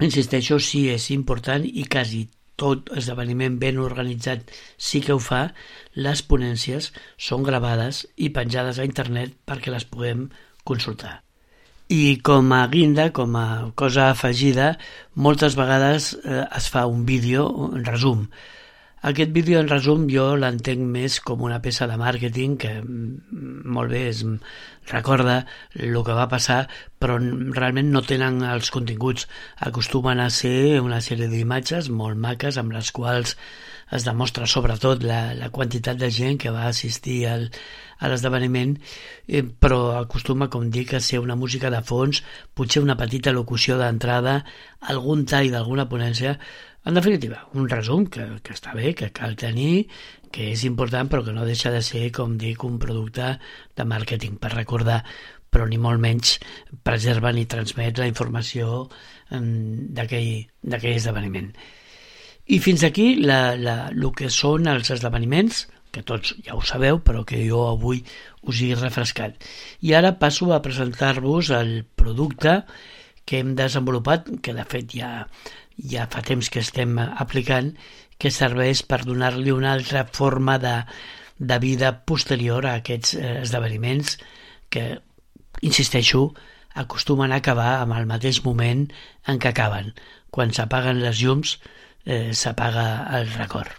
insisteixo, 0.00 0.60
sí 0.62 0.88
és 0.92 1.10
important 1.14 1.64
i 1.66 1.86
quasi 1.90 2.26
tot 2.60 2.92
esdeveniment 2.96 3.56
ben 3.62 3.80
organitzat 3.80 4.52
sí 4.76 5.00
que 5.04 5.16
ho 5.16 5.22
fa, 5.22 5.48
les 5.96 6.22
ponències 6.22 6.90
són 7.28 7.46
gravades 7.46 8.04
i 8.16 8.30
penjades 8.36 8.78
a 8.78 8.86
internet 8.88 9.34
perquè 9.48 9.72
les 9.72 9.88
puguem 9.88 10.28
consultar. 10.68 11.20
I 11.90 12.20
com 12.22 12.52
a 12.54 12.62
guinda, 12.70 13.08
com 13.10 13.34
a 13.34 13.46
cosa 13.74 14.10
afegida, 14.12 14.76
moltes 15.14 15.56
vegades 15.58 16.12
eh, 16.20 16.44
es 16.46 16.68
fa 16.70 16.84
un 16.86 17.02
vídeo, 17.08 17.48
un 17.50 17.82
resum. 17.84 18.28
Aquest 19.08 19.30
vídeo, 19.32 19.60
en 19.62 19.68
resum, 19.70 20.02
jo 20.12 20.24
l'entenc 20.36 20.82
més 20.94 21.14
com 21.24 21.40
una 21.46 21.60
peça 21.64 21.86
de 21.88 21.94
màrqueting 21.96 22.56
que 22.60 22.72
mm, 22.82 23.62
molt 23.76 23.94
bé 23.94 24.02
es 24.10 24.20
recorda 24.90 25.38
el 25.78 25.96
que 26.04 26.16
va 26.18 26.26
passar, 26.28 26.58
però 27.00 27.16
realment 27.56 27.88
no 27.94 28.04
tenen 28.04 28.42
els 28.44 28.68
continguts. 28.74 29.24
Acostumen 29.70 30.20
a 30.20 30.28
ser 30.28 30.82
una 30.84 31.00
sèrie 31.00 31.30
d'imatges 31.32 31.88
molt 32.02 32.20
maques 32.20 32.60
amb 32.60 32.76
les 32.76 32.92
quals 32.92 33.38
es 33.90 34.06
demostra 34.06 34.46
sobretot 34.46 35.02
la, 35.06 35.34
la 35.34 35.50
quantitat 35.50 35.98
de 35.98 36.10
gent 36.14 36.38
que 36.40 36.52
va 36.54 36.68
assistir 36.68 37.24
al, 37.30 37.48
a 38.00 38.08
l'esdeveniment, 38.08 38.76
eh, 39.26 39.42
però 39.42 39.80
acostuma, 39.98 40.48
com 40.52 40.70
dic, 40.72 40.94
a 40.94 41.02
ser 41.04 41.20
una 41.20 41.36
música 41.36 41.70
de 41.72 41.82
fons, 41.86 42.22
potser 42.54 42.82
una 42.82 42.96
petita 43.00 43.34
locució 43.36 43.76
d'entrada, 43.80 44.40
algun 44.94 45.26
tall 45.28 45.50
d'alguna 45.52 45.88
ponència, 45.90 46.38
en 46.88 46.96
definitiva, 46.96 47.42
un 47.52 47.68
resum 47.68 48.06
que, 48.08 48.24
que 48.42 48.54
està 48.56 48.72
bé, 48.76 48.94
que 48.96 49.10
cal 49.12 49.36
tenir, 49.36 49.88
que 50.32 50.52
és 50.54 50.62
important, 50.64 51.10
però 51.10 51.26
que 51.26 51.34
no 51.36 51.44
deixa 51.44 51.72
de 51.74 51.82
ser, 51.84 52.06
com 52.16 52.38
dic, 52.40 52.64
un 52.64 52.78
producte 52.80 53.34
de 53.76 53.86
màrqueting 53.92 54.38
per 54.40 54.54
recordar, 54.54 55.02
però 55.50 55.66
ni 55.66 55.76
molt 55.82 56.00
menys 56.00 56.38
preserva 56.86 57.34
ni 57.34 57.44
transmet 57.50 57.98
la 57.98 58.08
informació 58.08 58.86
d'aquell 59.30 60.94
esdeveniment. 60.94 61.50
I 62.50 62.58
fins 62.58 62.82
aquí 62.86 63.14
la, 63.22 63.54
la, 63.54 63.76
el 63.94 64.08
que 64.18 64.30
són 64.34 64.66
els 64.70 64.90
esdeveniments, 64.90 65.68
que 65.90 66.02
tots 66.06 66.34
ja 66.46 66.56
ho 66.56 66.62
sabeu, 66.66 67.00
però 67.02 67.22
que 67.26 67.38
jo 67.46 67.64
avui 67.68 68.02
us 68.50 68.60
he 68.62 68.74
refrescat. 68.74 69.38
I 69.86 69.94
ara 69.98 70.16
passo 70.18 70.50
a 70.54 70.62
presentar-vos 70.62 71.50
el 71.54 71.84
producte 71.98 72.60
que 73.26 73.38
hem 73.38 73.54
desenvolupat, 73.58 74.30
que 74.42 74.54
de 74.56 74.66
fet 74.66 74.94
ja 74.98 75.10
ja 75.88 76.06
fa 76.12 76.22
temps 76.26 76.50
que 76.52 76.60
estem 76.60 76.98
aplicant, 77.00 77.72
que 78.20 78.30
serveix 78.34 78.82
per 78.84 79.00
donar-li 79.06 79.52
una 79.54 79.72
altra 79.72 80.04
forma 80.12 80.58
de, 80.60 80.76
de 81.38 81.58
vida 81.62 81.92
posterior 82.04 82.66
a 82.66 82.76
aquests 82.80 83.14
eh, 83.16 83.36
esdeveniments 83.44 84.18
que, 84.68 85.00
insisteixo, 85.64 86.28
acostumen 86.74 87.32
a 87.32 87.40
acabar 87.40 87.78
amb 87.80 87.96
el 87.96 88.06
mateix 88.10 88.42
moment 88.44 88.86
en 89.26 89.40
què 89.40 89.54
acaben. 89.54 89.94
Quan 90.30 90.52
s'apaguen 90.54 91.00
les 91.02 91.22
llums, 91.24 91.56
eh, 92.04 92.32
s'apaga 92.32 93.06
el 93.18 93.30
record. 93.34 93.70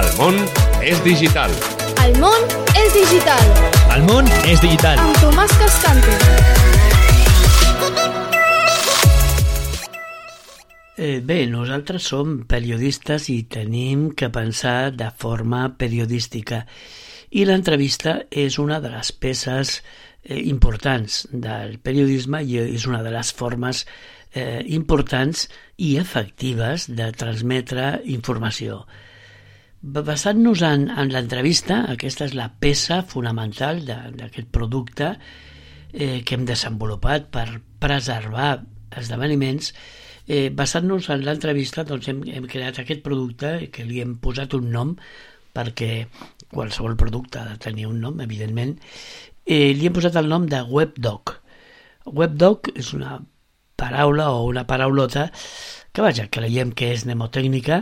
El 0.00 0.08
món 0.16 0.36
és 0.86 1.00
digital. 1.04 1.52
El 2.04 2.14
món 2.22 2.44
és 2.78 2.92
digital. 2.94 3.42
El 3.96 4.04
món 4.06 4.28
és 4.46 4.60
digital. 4.62 5.00
Amb 5.02 5.18
Tomàs 5.20 5.54
Cascante. 5.60 6.14
Eh, 11.00 11.20
bé, 11.24 11.46
nosaltres 11.48 12.06
som 12.12 12.42
periodistes 12.44 13.30
i 13.32 13.42
tenim 13.48 14.10
que 14.12 14.28
pensar 14.28 14.92
de 14.92 15.08
forma 15.16 15.62
periodística 15.80 16.66
i 17.30 17.46
l'entrevista 17.48 18.18
és 18.30 18.58
una 18.60 18.82
de 18.84 18.90
les 18.92 19.12
peces 19.12 19.78
eh, 20.22 20.36
importants 20.52 21.22
del 21.32 21.78
periodisme 21.80 22.42
i 22.44 22.58
és 22.60 22.84
una 22.90 23.00
de 23.06 23.14
les 23.14 23.32
formes 23.32 23.86
eh, 23.86 24.19
importants 24.30 25.48
i 25.82 25.96
efectives 25.98 26.84
de 26.86 27.08
transmetre 27.18 28.00
informació. 28.06 28.84
Basant-nos 29.80 30.62
en, 30.62 30.84
en 30.92 31.10
l'entrevista, 31.10 31.80
aquesta 31.90 32.28
és 32.28 32.36
la 32.38 32.46
peça 32.62 33.00
fonamental 33.02 33.80
d'aquest 33.88 34.52
producte 34.54 35.14
eh, 35.16 36.20
que 36.22 36.36
hem 36.36 36.46
desenvolupat 36.46 37.26
per 37.34 37.48
preservar 37.82 38.52
esdeveniments 38.94 39.72
Eh, 40.30 40.50
Basant-nos 40.54 41.08
en 41.10 41.24
l'entrevista 41.26 41.82
doncs 41.82 42.06
hem, 42.12 42.20
hem 42.30 42.44
creat 42.50 42.76
aquest 42.78 43.00
producte 43.02 43.48
que 43.74 43.82
li 43.82 43.98
hem 43.98 44.12
posat 44.22 44.52
un 44.54 44.68
nom 44.70 44.92
perquè 45.56 46.04
qualsevol 46.52 46.94
producte 47.00 47.40
ha 47.40 47.48
de 47.48 47.56
tenir 47.58 47.88
un 47.88 47.98
nom, 48.04 48.20
evidentment. 48.22 48.76
Eh, 49.42 49.72
li 49.74 49.88
hem 49.88 49.96
posat 49.96 50.20
el 50.20 50.30
nom 50.30 50.46
de 50.46 50.60
WebDoc. 50.68 51.34
WebDoc 52.06 52.70
és 52.76 52.92
una 52.94 53.18
paraula 53.80 54.30
o 54.34 54.44
una 54.48 54.66
paraulota 54.68 55.30
que 55.92 56.04
vaja, 56.04 56.28
creiem 56.30 56.74
que 56.76 56.92
és 56.94 57.06
mnemotècnica, 57.06 57.80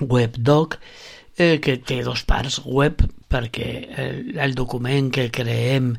WebDoc, 0.00 0.78
eh, 1.36 1.58
que 1.60 1.76
té 1.76 2.00
dos 2.06 2.22
parts, 2.28 2.62
web 2.64 3.02
perquè 3.32 3.68
el, 3.98 4.38
el 4.40 4.54
document 4.56 5.10
que 5.12 5.28
creem 5.34 5.92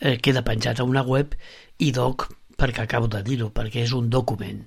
eh, 0.00 0.16
queda 0.22 0.44
penjat 0.46 0.80
a 0.80 0.88
una 0.88 1.04
web 1.06 1.36
i 1.78 1.92
doc 1.94 2.28
perquè 2.56 2.86
acabo 2.86 3.08
de 3.12 3.22
dir-ho, 3.22 3.50
perquè 3.52 3.84
és 3.84 3.92
un 3.96 4.08
document. 4.10 4.64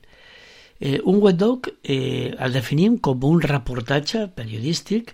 Eh, 0.79 1.01
un 1.03 1.19
webdoc 1.19 1.67
eh, 1.83 2.33
el 2.39 2.53
definim 2.55 2.95
com 3.03 3.25
un 3.27 3.41
reportatge 3.43 4.29
periodístic 4.35 5.11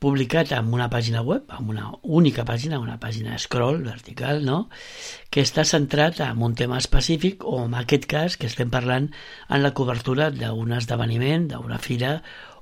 publicat 0.00 0.52
en 0.54 0.70
una 0.72 0.86
pàgina 0.88 1.20
web, 1.26 1.50
en 1.50 1.72
una 1.72 1.88
única 2.02 2.44
pàgina, 2.46 2.78
una 2.80 2.96
pàgina 3.02 3.36
scroll 3.38 3.82
vertical, 3.84 4.44
no? 4.46 4.60
que 5.30 5.42
està 5.42 5.66
centrat 5.66 6.22
en 6.24 6.40
un 6.46 6.54
tema 6.54 6.78
específic 6.78 7.44
o 7.44 7.58
en 7.66 7.74
aquest 7.76 8.06
cas 8.10 8.38
que 8.38 8.48
estem 8.48 8.70
parlant 8.70 9.10
en 9.50 9.62
la 9.66 9.74
cobertura 9.74 10.30
d'un 10.30 10.72
esdeveniment, 10.78 11.50
d'una 11.50 11.82
fira 11.82 12.20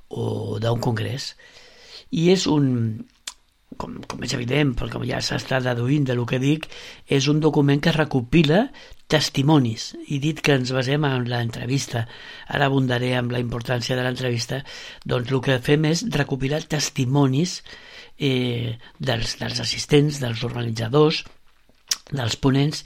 o 0.09 0.57
d'un 0.59 0.81
congrés. 0.81 1.35
I 2.09 2.31
és 2.33 2.47
un, 2.49 3.05
com, 3.77 3.99
com 4.09 4.23
és 4.25 4.33
evident, 4.37 4.73
però 4.77 4.89
com 4.93 5.05
ja 5.07 5.21
s'està 5.21 5.59
deduint 5.63 6.07
de 6.07 6.15
lo 6.17 6.25
que 6.29 6.39
dic, 6.41 6.67
és 7.07 7.27
un 7.31 7.39
document 7.43 7.81
que 7.83 7.95
recopila 7.95 8.67
testimonis. 9.09 9.93
I 10.07 10.19
dit 10.21 10.41
que 10.45 10.55
ens 10.59 10.73
basem 10.75 11.05
en 11.07 11.25
l'entrevista, 11.29 12.05
ara 12.47 12.69
abundaré 12.69 13.15
amb 13.17 13.33
la 13.33 13.41
importància 13.41 13.97
de 13.97 14.05
l'entrevista, 14.05 14.61
doncs 15.05 15.33
el 15.33 15.43
que 15.45 15.59
fem 15.65 15.89
és 15.89 16.05
recopilar 16.13 16.61
testimonis 16.69 17.59
eh, 18.19 18.77
dels, 18.99 19.37
dels 19.41 19.61
assistents, 19.65 20.21
dels 20.21 20.45
organitzadors, 20.45 21.23
dels 22.09 22.37
ponents 22.41 22.83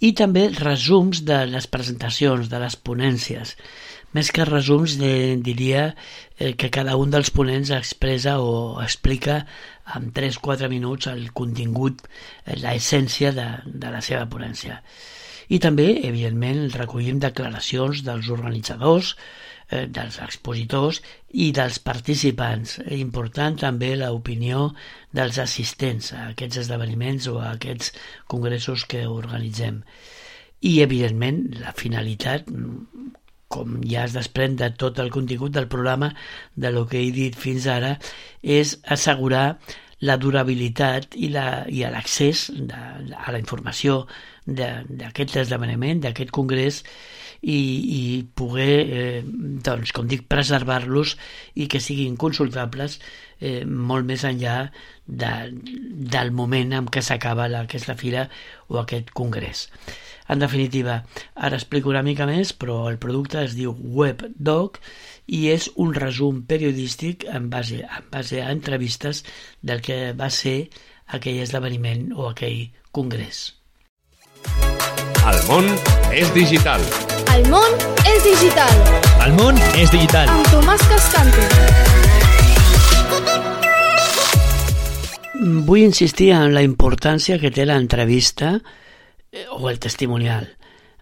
i 0.00 0.12
també 0.16 0.48
resums 0.54 1.24
de 1.28 1.42
les 1.50 1.66
presentacions, 1.70 2.48
de 2.50 2.60
les 2.62 2.76
ponències. 2.76 3.56
Més 4.16 4.30
que 4.34 4.46
resums, 4.46 4.96
de, 4.98 5.38
diria 5.38 5.90
eh, 5.90 6.54
que 6.58 6.70
cada 6.74 6.96
un 6.98 7.12
dels 7.14 7.30
ponents 7.34 7.70
expressa 7.76 8.38
o 8.42 8.80
explica 8.82 9.44
en 9.96 10.10
3-4 10.16 10.68
minuts 10.72 11.10
el 11.10 11.30
contingut, 11.36 12.02
eh, 12.44 12.58
la 12.62 12.74
essència 12.78 13.32
de, 13.36 13.48
de 13.64 13.92
la 13.92 14.02
seva 14.04 14.26
ponència. 14.30 14.80
I 15.50 15.58
també, 15.58 15.88
evidentment, 16.06 16.68
recollim 16.76 17.18
declaracions 17.22 18.04
dels 18.06 18.28
organitzadors, 18.30 19.16
eh, 19.70 19.86
dels 19.90 20.20
expositors 20.22 21.00
i 21.32 21.50
dels 21.56 21.80
participants. 21.82 22.78
Important 22.94 23.58
també 23.64 23.94
l'opinió 23.98 24.68
dels 25.16 25.40
assistents 25.42 26.12
a 26.14 26.28
aquests 26.30 26.62
esdeveniments 26.64 27.26
o 27.32 27.38
a 27.40 27.52
aquests 27.56 27.94
congressos 28.30 28.86
que 28.86 29.06
organitzem. 29.10 29.82
I, 30.60 30.80
evidentment, 30.84 31.46
la 31.62 31.72
finalitat, 31.72 32.50
com 33.50 33.80
ja 33.82 34.06
es 34.06 34.16
desprèn 34.16 34.56
de 34.60 34.70
tot 34.78 34.98
el 35.02 35.10
contingut 35.10 35.52
del 35.56 35.68
programa, 35.68 36.12
de 36.54 36.70
lo 36.74 36.86
que 36.86 37.02
he 37.02 37.10
dit 37.14 37.36
fins 37.36 37.66
ara, 37.66 37.96
és 38.42 38.76
assegurar 38.86 39.58
la 40.00 40.16
durabilitat 40.16 41.16
i 41.20 41.28
l'accés 41.34 42.46
a 42.72 43.32
la 43.34 43.40
informació 43.40 44.04
d'aquest 44.46 45.36
esdeveniment, 45.42 46.00
d'aquest 46.06 46.30
congrés, 46.32 46.84
i, 47.40 47.56
i 47.56 48.02
poder, 48.36 48.74
eh, 48.92 49.22
doncs, 49.24 49.94
com 49.96 50.08
dic, 50.08 50.26
preservar-los 50.28 51.16
i 51.56 51.68
que 51.72 51.80
siguin 51.80 52.18
consultables 52.20 52.98
eh, 53.40 53.64
molt 53.64 54.04
més 54.08 54.26
enllà 54.28 54.58
de, 55.06 55.32
del 56.16 56.34
moment 56.36 56.76
en 56.76 56.90
què 56.92 57.02
s'acaba 57.04 57.48
aquesta 57.62 57.96
fira 57.96 58.28
o 58.68 58.80
aquest 58.82 59.12
congrés. 59.16 59.68
En 60.30 60.38
definitiva, 60.38 61.04
ara 61.34 61.56
explico 61.58 61.90
una 61.90 62.04
mica 62.06 62.22
més, 62.28 62.52
però 62.54 62.84
el 62.86 63.00
producte 63.02 63.40
es 63.42 63.56
diu 63.58 63.72
WebDoc 63.74 64.78
i 65.26 65.48
és 65.50 65.66
un 65.74 65.90
resum 65.96 66.44
periodístic 66.46 67.24
en 67.26 67.48
base, 67.50 67.80
en 67.82 68.04
base 68.12 68.38
a 68.38 68.52
entrevistes 68.54 69.24
del 69.60 69.82
que 69.82 70.12
va 70.14 70.28
ser 70.30 70.70
aquell 71.18 71.40
esdeveniment 71.42 72.12
o 72.14 72.28
aquell 72.30 72.70
congrés. 72.94 73.56
El 75.26 75.40
món 75.48 75.66
és 76.14 76.30
digital. 76.36 76.84
El 77.34 77.48
món 77.50 77.82
és 78.06 78.22
digital. 78.22 78.70
El 79.26 79.34
món 79.34 79.58
és 79.74 79.90
digital. 79.90 80.30
Amb 80.30 80.46
Tomàs 80.54 80.84
Cascante. 80.92 81.42
Vull 85.66 85.82
insistir 85.88 86.30
en 86.38 86.54
la 86.54 86.62
importància 86.62 87.40
que 87.42 87.50
té 87.50 87.66
l'entrevista 87.66 88.60
eh, 88.60 88.78
o 89.50 89.70
el 89.70 89.78
testimonial. 89.78 90.48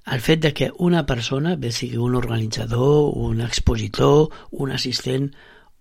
El 0.09 0.21
fet 0.25 0.41
de 0.41 0.55
que 0.57 0.71
una 0.79 1.05
persona, 1.07 1.57
bé 1.57 1.73
sigui 1.73 1.99
un 2.01 2.15
organitzador, 2.17 3.13
un 3.17 3.43
expositor, 3.45 4.31
un 4.51 4.73
assistent 4.73 5.31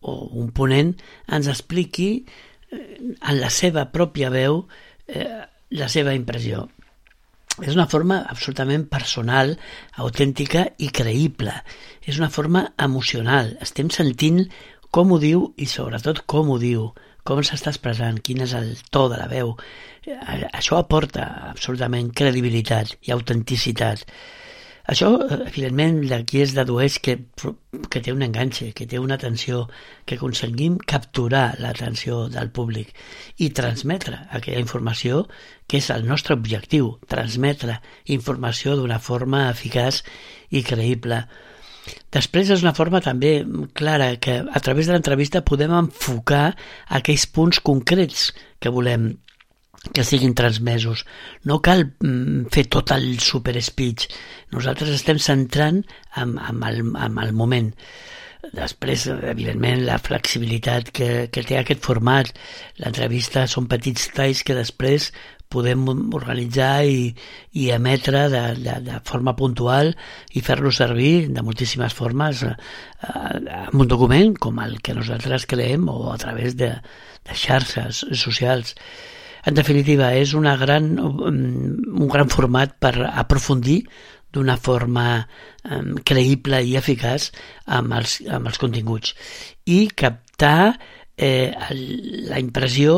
o 0.01 0.17
un 0.39 0.51
ponent, 0.51 0.95
ens 1.27 1.47
expliqui 1.47 2.09
eh, 2.71 2.81
en 2.99 3.39
la 3.39 3.51
seva 3.51 3.87
pròpia 3.93 4.31
veu 4.33 4.65
eh, 5.07 5.45
la 5.71 5.87
seva 5.91 6.15
impressió 6.15 6.67
és 7.57 7.73
una 7.73 7.87
forma 7.89 8.19
absolutament 8.29 8.85
personal, 8.89 9.55
autèntica 10.03 10.67
i 10.77 10.91
creïble. 10.93 11.53
És 12.05 12.19
una 12.21 12.29
forma 12.29 12.67
emocional. 12.77 13.55
Estem 13.65 13.89
sentint 13.93 14.43
com 14.93 15.11
ho 15.11 15.19
diu 15.21 15.47
i 15.57 15.65
sobretot 15.69 16.23
com 16.29 16.51
ho 16.53 16.59
diu, 16.61 16.91
com 17.27 17.41
s'està 17.43 17.73
expressant, 17.73 18.21
quin 18.23 18.43
és 18.45 18.53
el 18.57 18.75
to 18.93 19.07
de 19.11 19.17
la 19.19 19.27
veu. 19.31 19.55
Això 20.07 20.77
aporta 20.79 21.25
absolutament 21.51 22.13
credibilitat 22.15 22.93
i 23.07 23.11
autenticitat. 23.11 24.05
Això, 24.87 25.09
eh, 25.19 25.39
evidentment, 25.49 25.97
d'aquí 26.07 26.39
es 26.41 26.53
dedueix 26.55 26.95
que, 27.03 27.17
que 27.91 27.99
té 27.99 28.13
un 28.13 28.23
enganxe, 28.23 28.69
que 28.71 28.87
té 28.87 29.01
una 29.03 29.17
atenció, 29.19 29.65
que 30.05 30.15
aconseguim 30.15 30.77
capturar 30.77 31.57
l'atenció 31.59 32.29
del 32.31 32.53
públic 32.55 32.93
i 33.43 33.49
transmetre 33.49 34.21
aquella 34.31 34.63
informació 34.63 35.25
que 35.67 35.81
és 35.81 35.89
el 35.91 36.07
nostre 36.07 36.39
objectiu, 36.39 36.93
transmetre 37.11 37.81
informació 38.05 38.77
d'una 38.77 39.01
forma 39.03 39.49
eficaç 39.49 40.05
i 40.55 40.63
creïble. 40.63 41.25
Després 42.11 42.49
és 42.55 42.63
una 42.63 42.75
forma 42.75 43.03
també 43.03 43.43
clara 43.75 44.13
que 44.23 44.39
a 44.39 44.59
través 44.63 44.87
de 44.87 44.95
l'entrevista 44.95 45.43
podem 45.43 45.75
enfocar 45.75 46.55
aquells 46.87 47.27
punts 47.27 47.59
concrets 47.59 48.31
que 48.63 48.71
volem 48.71 49.17
que 49.93 50.05
siguin 50.07 50.35
transmesos. 50.37 51.05
No 51.43 51.61
cal 51.65 51.87
mm, 51.99 52.49
fer 52.53 52.67
tot 52.73 52.93
el 52.95 53.19
super 53.23 53.55
speech. 53.61 54.09
Nosaltres 54.53 54.95
estem 54.95 55.19
centrant 55.21 55.83
en, 56.15 56.37
en, 56.37 56.61
el, 56.67 56.83
en 56.95 57.17
el 57.23 57.33
moment. 57.33 57.73
Després, 58.53 59.07
evidentment, 59.09 59.81
la 59.87 59.97
flexibilitat 59.99 60.91
que, 60.95 61.09
que 61.33 61.43
té 61.43 61.57
aquest 61.59 61.81
format. 61.83 62.29
L'entrevista 62.79 63.47
són 63.49 63.67
petits 63.71 64.07
talls 64.15 64.43
que 64.47 64.55
després 64.55 65.11
podem 65.51 65.85
organitzar 66.15 66.83
i, 66.85 67.11
i 67.55 67.69
emetre 67.71 68.25
de, 68.31 68.43
de, 68.59 68.77
de 68.83 68.99
forma 69.07 69.33
puntual 69.39 69.93
i 70.35 70.43
fer-lo 70.43 70.73
servir 70.75 71.29
de 71.31 71.43
moltíssimes 71.43 71.95
formes 71.95 72.43
eh, 72.43 72.55
en 73.07 73.79
un 73.79 73.87
document 73.87 74.35
com 74.43 74.59
el 74.63 74.81
que 74.83 74.95
nosaltres 74.97 75.47
creem 75.47 75.87
o 75.91 76.11
a 76.11 76.17
través 76.19 76.57
de, 76.59 76.73
de 77.23 77.37
xarxes 77.45 78.03
socials. 78.11 78.75
En 79.47 79.55
definitiva, 79.55 80.11
és 80.19 80.33
una 80.35 80.57
gran, 80.59 80.91
mm, 80.99 81.95
un 82.03 82.09
gran 82.11 82.27
format 82.27 82.75
per 82.83 82.93
aprofundir 83.07 83.79
d'una 84.35 84.57
forma 84.59 85.05
um, 85.63 85.95
creïble 86.03 86.59
i 86.67 86.75
eficaç 86.75 87.29
amb 87.77 87.95
els, 87.95 88.19
amb 88.27 88.51
els 88.51 88.59
continguts 88.59 89.15
i 89.65 89.87
captar 89.95 90.75
eh, 91.17 91.53
la 92.29 92.39
impressió, 92.43 92.97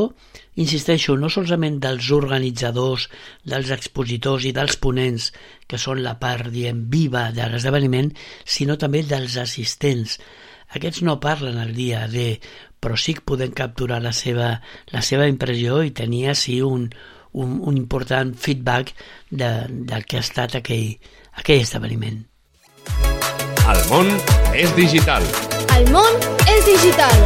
insisteixo, 0.60 1.16
no 1.22 1.30
solament 1.32 1.80
dels 1.86 2.10
organitzadors, 2.12 3.08
dels 3.48 3.72
expositors 3.72 4.50
i 4.50 4.54
dels 4.56 4.76
ponents, 4.82 5.30
que 5.70 5.80
són 5.80 6.04
la 6.04 6.18
part, 6.20 6.50
diem, 6.52 6.84
viva 6.92 7.30
de 7.36 7.48
l'esdeveniment, 7.48 8.12
sinó 8.44 8.76
també 8.82 9.06
dels 9.08 9.38
assistents. 9.40 10.18
Aquests 10.77 11.01
no 11.01 11.19
parlen 11.19 11.58
el 11.58 11.73
dia 11.73 12.03
de 12.08 12.36
però 12.79 12.95
sí 12.95 13.15
que 13.17 13.25
podem 13.25 13.51
capturar 13.51 13.99
la 14.03 14.13
seva, 14.15 14.51
la 14.93 15.01
seva 15.01 15.27
impressió 15.27 15.82
i 15.84 15.91
tenir 15.91 16.29
així 16.32 16.60
un, 16.63 16.88
un, 17.34 17.58
un 17.60 17.77
important 17.77 18.32
feedback 18.38 18.93
de, 19.29 19.49
del 19.89 20.05
que 20.05 20.19
ha 20.19 20.23
estat 20.23 20.55
aquell, 20.62 20.93
aquell 21.41 21.65
esdeveniment. 21.65 22.21
El 23.69 23.82
món 23.89 24.13
és 24.55 24.71
digital. 24.77 25.25
El 25.75 25.89
món 25.93 26.23
és 26.47 26.63
digital. 26.69 27.17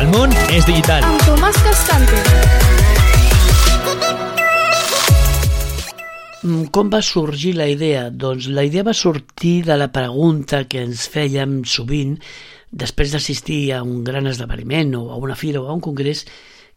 El 0.00 0.08
món 0.14 0.32
és 0.54 0.64
digital. 0.66 1.04
Amb 1.06 1.26
Tomàs 1.26 1.60
Cascante. 1.66 2.22
Mm, 6.42 6.70
com 6.74 6.88
va 6.90 7.02
sorgir 7.06 7.52
la 7.58 7.68
idea? 7.70 8.08
Doncs 8.10 8.48
la 8.50 8.64
idea 8.66 8.82
va 8.86 8.96
sortir 8.96 9.60
de 9.68 9.76
la 9.78 9.92
pregunta 9.94 10.64
que 10.66 10.82
ens 10.82 11.06
fèiem 11.12 11.60
sovint 11.68 12.16
després 12.72 13.12
d'assistir 13.12 13.60
a 13.76 13.82
un 13.84 14.02
gran 14.04 14.26
esdeveniment 14.26 14.96
o 14.96 15.04
a 15.12 15.20
una 15.20 15.36
fira 15.36 15.60
o 15.60 15.68
a 15.68 15.76
un 15.76 15.84
congrés, 15.84 16.24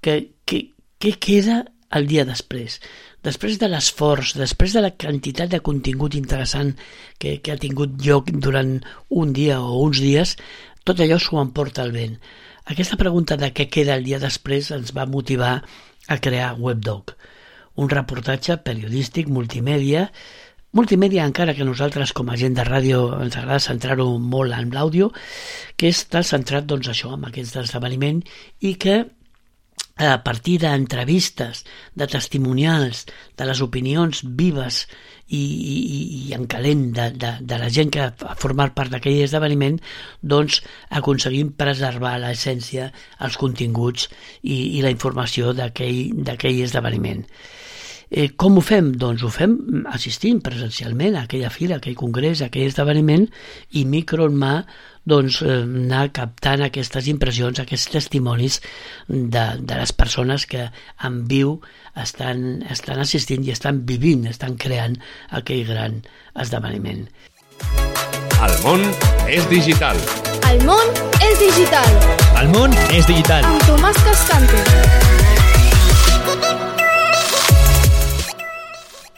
que, 0.03 0.35
que, 0.45 0.75
què 0.99 1.15
queda 1.19 1.63
el 1.95 2.07
dia 2.11 2.25
després? 2.27 2.81
Després 3.25 3.57
de 3.57 3.69
l'esforç, 3.71 4.35
després 4.37 4.75
de 4.75 4.83
la 4.85 4.91
quantitat 4.93 5.49
de 5.49 5.63
contingut 5.65 6.13
interessant 6.19 6.75
que, 7.17 7.39
que 7.41 7.55
ha 7.55 7.61
tingut 7.61 7.95
lloc 8.05 8.29
durant 8.29 8.77
un 9.09 9.33
dia 9.33 9.61
o 9.63 9.79
uns 9.81 10.03
dies, 10.03 10.35
tot 10.85 11.01
allò 11.01 11.17
s'ho 11.17 11.39
emporta 11.41 11.81
el 11.87 11.95
vent. 11.95 12.19
Aquesta 12.69 12.99
pregunta 13.01 13.37
de 13.37 13.49
què 13.55 13.65
queda 13.71 13.95
el 13.97 14.05
dia 14.05 14.19
després 14.21 14.69
ens 14.75 14.93
va 14.93 15.07
motivar 15.09 15.55
a 16.07 16.17
crear 16.21 16.53
WebDoc, 16.59 17.15
un 17.81 17.89
reportatge 17.89 18.59
periodístic 18.65 19.27
multimèdia 19.31 20.09
Multimèdia, 20.75 21.23
encara 21.23 21.53
que 21.55 21.63
nosaltres 21.63 22.11
com 22.11 22.27
a 22.27 22.35
gent 22.35 22.57
de 22.57 22.63
ràdio 22.67 23.05
ens 23.23 23.37
agrada 23.39 23.63
centrar-ho 23.63 24.09
molt 24.19 24.51
en 24.57 24.73
l'àudio, 24.75 25.07
que 25.79 25.87
està 25.87 26.19
centrat 26.27 26.67
doncs, 26.67 26.89
això, 26.91 27.13
en 27.15 27.23
aquest 27.29 27.55
esdeveniment 27.61 28.19
i 28.59 28.73
que 28.75 28.97
a 29.95 30.17
partir 30.25 30.57
d'entrevistes, 30.59 31.63
de 31.95 32.07
testimonials, 32.11 33.05
de 33.39 33.47
les 33.47 33.61
opinions 33.63 34.19
vives 34.35 34.81
i, 35.31 35.39
i, 35.39 35.77
i 36.27 36.35
en 36.35 36.43
calent 36.51 36.89
de, 36.91 37.07
de, 37.23 37.31
de 37.39 37.59
la 37.63 37.71
gent 37.71 37.95
que 37.95 38.09
ha 38.09 38.35
format 38.35 38.75
part 38.75 38.91
d'aquell 38.91 39.23
esdeveniment, 39.23 39.79
doncs 40.19 40.59
aconseguim 40.99 41.55
preservar 41.55 42.17
l'essència, 42.19 42.91
els 43.23 43.39
continguts 43.39 44.09
i, 44.43 44.75
i 44.75 44.83
la 44.83 44.91
informació 44.91 45.55
d'aquell 45.55 46.65
esdeveniment. 46.67 47.23
Eh, 48.11 48.29
com 48.37 48.57
ho 48.57 48.61
fem? 48.61 48.91
Doncs 49.01 49.23
ho 49.25 49.29
fem 49.33 49.55
assistint 49.91 50.41
presencialment 50.45 51.15
a 51.15 51.23
aquella 51.25 51.49
fira, 51.49 51.77
a 51.77 51.81
aquell 51.81 51.97
congrés, 51.97 52.41
a 52.41 52.49
aquell 52.51 52.69
esdeveniment 52.69 53.25
i 53.73 53.85
micro 53.89 54.29
en 54.29 54.37
mà 54.41 54.55
doncs, 55.05 55.41
eh, 55.45 55.61
anar 55.61 56.09
captant 56.13 56.65
aquestes 56.65 57.07
impressions, 57.07 57.59
aquests 57.61 57.91
testimonis 57.93 58.59
de, 59.07 59.45
de 59.61 59.77
les 59.77 59.93
persones 59.93 60.47
que 60.49 60.67
en 61.05 61.21
viu 61.29 61.59
estan, 61.95 62.63
estan 62.69 62.99
assistint 62.99 63.45
i 63.45 63.53
estan 63.53 63.85
vivint, 63.85 64.25
estan 64.29 64.57
creant 64.57 64.97
aquell 65.29 65.65
gran 65.69 66.01
esdeveniment. 66.35 67.05
El 68.45 68.57
món 68.65 68.81
és 69.31 69.45
digital. 69.49 69.97
El 70.49 70.65
món 70.67 70.91
és 71.23 71.39
digital. 71.39 71.95
El 72.41 72.51
món 72.51 72.75
és 72.91 73.07
digital. 73.07 73.47
Amb 73.47 73.63
Tomàs 73.69 74.01
Cascante. 74.05 75.34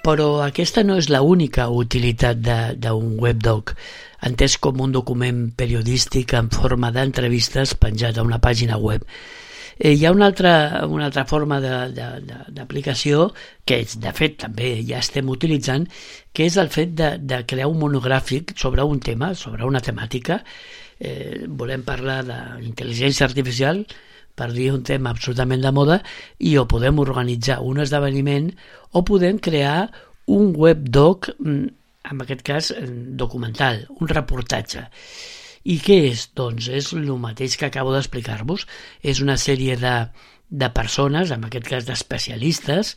Però 0.07 0.27
aquesta 0.39 0.85
no 0.87 0.95
és 1.01 1.09
l'única 1.11 1.65
utilitat 1.67 2.37
d'un 2.79 3.17
webdoc, 3.19 3.73
entès 4.23 4.55
com 4.63 4.79
un 4.85 4.93
document 4.95 5.41
periodístic 5.59 6.31
en 6.39 6.47
forma 6.53 6.93
d'entrevistes 6.95 7.73
penjat 7.81 8.15
a 8.15 8.23
una 8.23 8.39
pàgina 8.39 8.77
web. 8.79 9.03
Eh, 9.77 9.91
hi 9.91 10.05
ha 10.07 10.13
una 10.15 10.29
altra, 10.31 10.53
una 10.87 11.09
altra 11.09 11.25
forma 11.27 11.59
d'aplicació 11.59 13.27
que, 13.67 13.81
de 13.83 14.15
fet, 14.15 14.39
també 14.47 14.71
ja 14.87 15.03
estem 15.03 15.27
utilitzant, 15.29 15.89
que 16.31 16.47
és 16.47 16.55
el 16.57 16.71
fet 16.71 16.95
de, 16.95 17.11
de 17.19 17.43
crear 17.43 17.67
un 17.67 17.77
monogràfic 17.83 18.55
sobre 18.55 18.87
un 18.87 19.03
tema, 19.03 19.33
sobre 19.35 19.67
una 19.67 19.83
temàtica. 19.83 20.39
Eh, 20.97 21.43
volem 21.47 21.83
parlar 21.83 22.21
d'intel·ligència 22.31 23.27
artificial, 23.27 23.83
per 24.37 24.51
dir 24.53 24.69
un 24.75 24.83
tema 24.85 25.11
absolutament 25.13 25.63
de 25.65 25.73
moda, 25.73 26.01
i 26.37 26.55
o 26.61 26.67
podem 26.69 27.01
organitzar 27.03 27.59
un 27.65 27.81
esdeveniment 27.83 28.51
o 28.93 29.03
podem 29.07 29.41
crear 29.41 29.89
un 30.27 30.53
webdoc, 30.55 31.31
mm, 31.39 31.65
en 32.11 32.21
aquest 32.23 32.43
cas 32.45 32.71
documental, 33.19 33.85
un 33.99 34.07
reportatge. 34.07 34.87
I 35.67 35.79
què 35.83 35.97
és? 36.13 36.29
Doncs 36.37 36.69
és 36.71 36.93
el 36.95 37.09
mateix 37.19 37.57
que 37.59 37.67
acabo 37.67 37.91
d'explicar-vos. 37.91 38.67
És 39.03 39.19
una 39.19 39.35
sèrie 39.35 39.75
de, 39.75 39.95
de 40.47 40.69
persones, 40.71 41.33
en 41.35 41.43
aquest 41.43 41.67
cas 41.67 41.87
d'especialistes, 41.89 42.95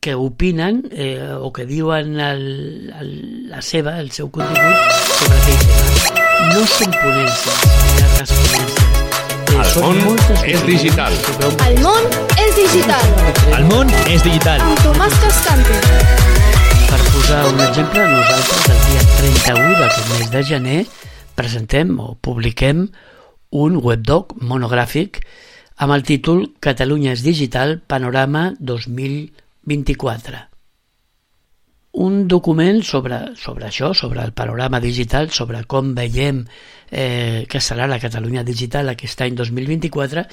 que 0.00 0.16
opinen 0.16 0.82
eh, 0.90 1.36
o 1.36 1.52
que 1.52 1.66
diuen 1.68 2.18
el, 2.24 2.90
el, 3.00 3.12
la 3.52 3.60
seva, 3.60 3.98
el 4.00 4.10
seu 4.16 4.32
contingut 4.32 4.96
sobre 5.12 5.42
aquell 5.42 5.62
tema. 5.68 6.16
No 6.50 6.64
són 6.72 6.96
ponències, 6.96 7.68
ni 7.68 8.08
responències 8.16 8.99
el 9.58 9.98
món 10.04 10.18
és 10.46 10.62
digital. 10.66 11.14
El 11.66 11.78
món 11.82 12.06
és 12.38 12.52
digital. 12.56 13.06
El 13.56 13.64
món 13.70 13.90
és 14.06 14.22
digital. 14.22 14.62
Amb 14.62 14.82
Tomàs 14.84 15.16
Cascante. 15.22 15.78
Per 16.90 17.00
posar 17.10 17.40
un 17.50 17.62
exemple, 17.66 18.04
nosaltres 18.12 18.68
el 18.74 18.82
dia 18.88 19.06
31 19.20 19.78
d'aquest 19.80 20.12
mes 20.14 20.30
de 20.34 20.44
gener 20.52 20.80
presentem 21.38 21.96
o 22.02 22.14
publiquem 22.22 22.86
un 23.50 23.80
webdoc 23.82 24.36
monogràfic 24.42 25.22
amb 25.80 25.96
el 25.96 26.06
títol 26.06 26.46
Catalunya 26.60 27.16
és 27.16 27.24
digital, 27.26 27.80
panorama 27.88 28.50
2024 28.60 30.49
un 32.00 32.26
document 32.28 32.80
sobre, 32.86 33.18
sobre 33.36 33.68
això, 33.68 33.92
sobre 33.94 34.22
el 34.24 34.32
panorama 34.32 34.80
digital, 34.80 35.28
sobre 35.36 35.62
com 35.68 35.92
veiem 35.96 36.46
eh, 36.90 37.44
que 37.50 37.60
serà 37.60 37.88
la 37.90 38.00
Catalunya 38.00 38.44
digital 38.46 38.88
aquest 38.88 39.20
any 39.26 39.36
2024, 39.36 40.24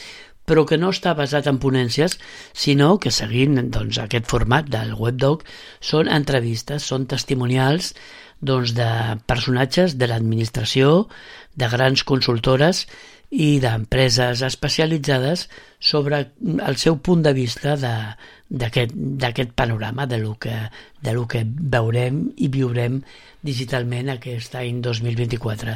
però 0.48 0.64
que 0.64 0.78
no 0.80 0.94
està 0.96 1.12
basat 1.18 1.50
en 1.52 1.60
ponències, 1.60 2.16
sinó 2.56 2.94
que 3.04 3.12
seguint 3.12 3.60
doncs, 3.68 4.00
aquest 4.00 4.30
format 4.32 4.70
del 4.72 4.94
webdoc 4.96 5.44
són 5.84 6.08
entrevistes, 6.08 6.88
són 6.88 7.04
testimonials 7.12 7.92
doncs, 8.40 8.72
de 8.78 9.20
personatges 9.28 9.98
de 10.00 10.08
l'administració, 10.08 11.10
de 11.58 11.68
grans 11.68 12.06
consultores 12.08 12.86
i 13.30 13.60
d'empreses 13.60 14.42
especialitzades 14.46 15.48
sobre 15.80 16.22
el 16.40 16.78
seu 16.80 16.98
punt 17.04 17.26
de 17.26 17.34
vista 17.36 17.76
d'aquest 17.78 19.52
panorama, 19.56 20.06
de 20.08 20.18
lo, 20.22 20.36
que, 20.40 20.56
de 21.02 21.14
lo 21.14 21.28
que 21.28 21.44
veurem 21.46 22.30
i 22.38 22.48
viurem 22.48 23.02
digitalment 23.44 24.14
aquest 24.14 24.56
any 24.56 24.80
2024. 24.82 25.76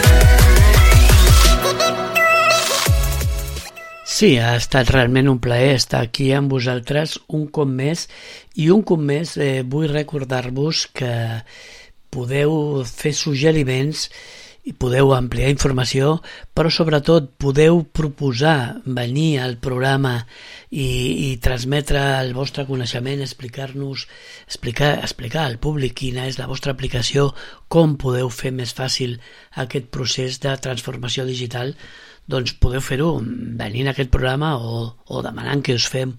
Sí, 4.06 4.36
ha 4.38 4.54
estat 4.54 4.92
realment 4.94 5.26
un 5.32 5.40
plaer 5.42 5.74
estar 5.74 6.04
aquí 6.06 6.30
amb 6.36 6.52
vosaltres 6.52 7.16
un 7.34 7.48
cop 7.50 7.66
més 7.66 8.06
i 8.54 8.68
un 8.70 8.84
cop 8.86 9.00
més 9.02 9.34
eh, 9.40 9.64
vull 9.66 9.88
recordar-vos 9.90 10.86
que 10.94 11.14
podeu 12.12 12.82
fer 12.86 13.14
suggeriments 13.16 14.08
i 14.62 14.70
podeu 14.78 15.10
ampliar 15.16 15.48
informació, 15.50 16.20
però 16.54 16.70
sobretot 16.70 17.32
podeu 17.42 17.80
proposar 17.98 18.78
venir 18.86 19.40
al 19.42 19.56
programa 19.58 20.12
i, 20.70 20.86
i 20.86 21.28
transmetre 21.42 22.02
el 22.20 22.30
vostre 22.36 22.62
coneixement, 22.68 23.24
explicar-nos, 23.24 24.06
explicar, 24.46 24.92
explicar 25.02 25.48
al 25.48 25.58
públic 25.58 25.96
quina 26.04 26.28
és 26.30 26.38
la 26.38 26.46
vostra 26.50 26.76
aplicació, 26.76 27.32
com 27.66 27.98
podeu 27.98 28.30
fer 28.30 28.54
més 28.54 28.70
fàcil 28.76 29.18
aquest 29.64 29.90
procés 29.90 30.38
de 30.44 30.54
transformació 30.62 31.26
digital, 31.26 31.74
doncs 32.32 32.54
podeu 32.62 32.80
fer-ho 32.80 33.10
venint 33.60 33.88
a 33.88 33.90
aquest 33.92 34.10
programa 34.14 34.48
o, 34.56 34.96
o 35.06 35.22
demanant 35.24 35.62
que 35.64 35.74
us 35.76 35.86
fem 35.92 36.10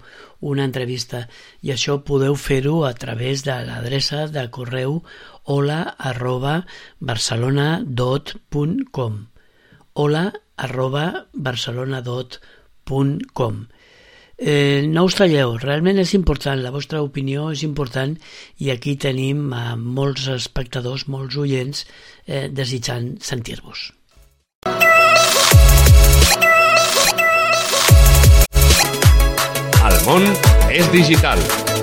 una 0.44 0.64
entrevista. 0.68 1.18
I 1.66 1.68
això 1.74 1.92
podeu 2.06 2.34
fer-ho 2.38 2.84
a 2.86 2.94
través 2.94 3.42
de 3.46 3.54
l'adreça 3.66 4.26
de 4.30 4.50
correu 4.54 5.02
hola 5.44 5.96
arroba 5.98 6.66
barcelona.com 7.00 9.26
hola 9.94 10.32
arroba 10.56 11.26
barcelona.com 11.34 13.66
Eh, 14.36 14.82
no 14.90 15.04
us 15.06 15.14
talleu, 15.14 15.52
realment 15.62 16.00
és 16.02 16.10
important, 16.18 16.58
la 16.58 16.72
vostra 16.74 16.98
opinió 17.06 17.52
és 17.54 17.62
important 17.62 18.18
i 18.58 18.74
aquí 18.74 18.98
tenim 18.98 19.54
a 19.54 19.78
molts 19.78 20.26
espectadors, 20.34 21.06
molts 21.06 21.38
oients 21.38 21.86
eh, 22.26 22.50
desitjant 22.50 23.14
sentir-vos. 23.22 23.92
Món 30.06 30.24
és 30.68 30.90
digital. 30.92 31.38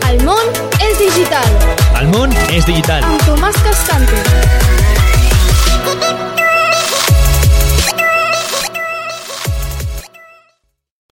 El 0.09 0.21
món 0.25 0.51
és 0.79 0.97
digital. 0.99 1.47
El 1.99 2.11
món 2.13 2.35
és 2.53 2.67
digital. 2.69 3.05
Amb 3.07 3.25
Tomàs 3.25 3.57
Cascante. 3.65 4.70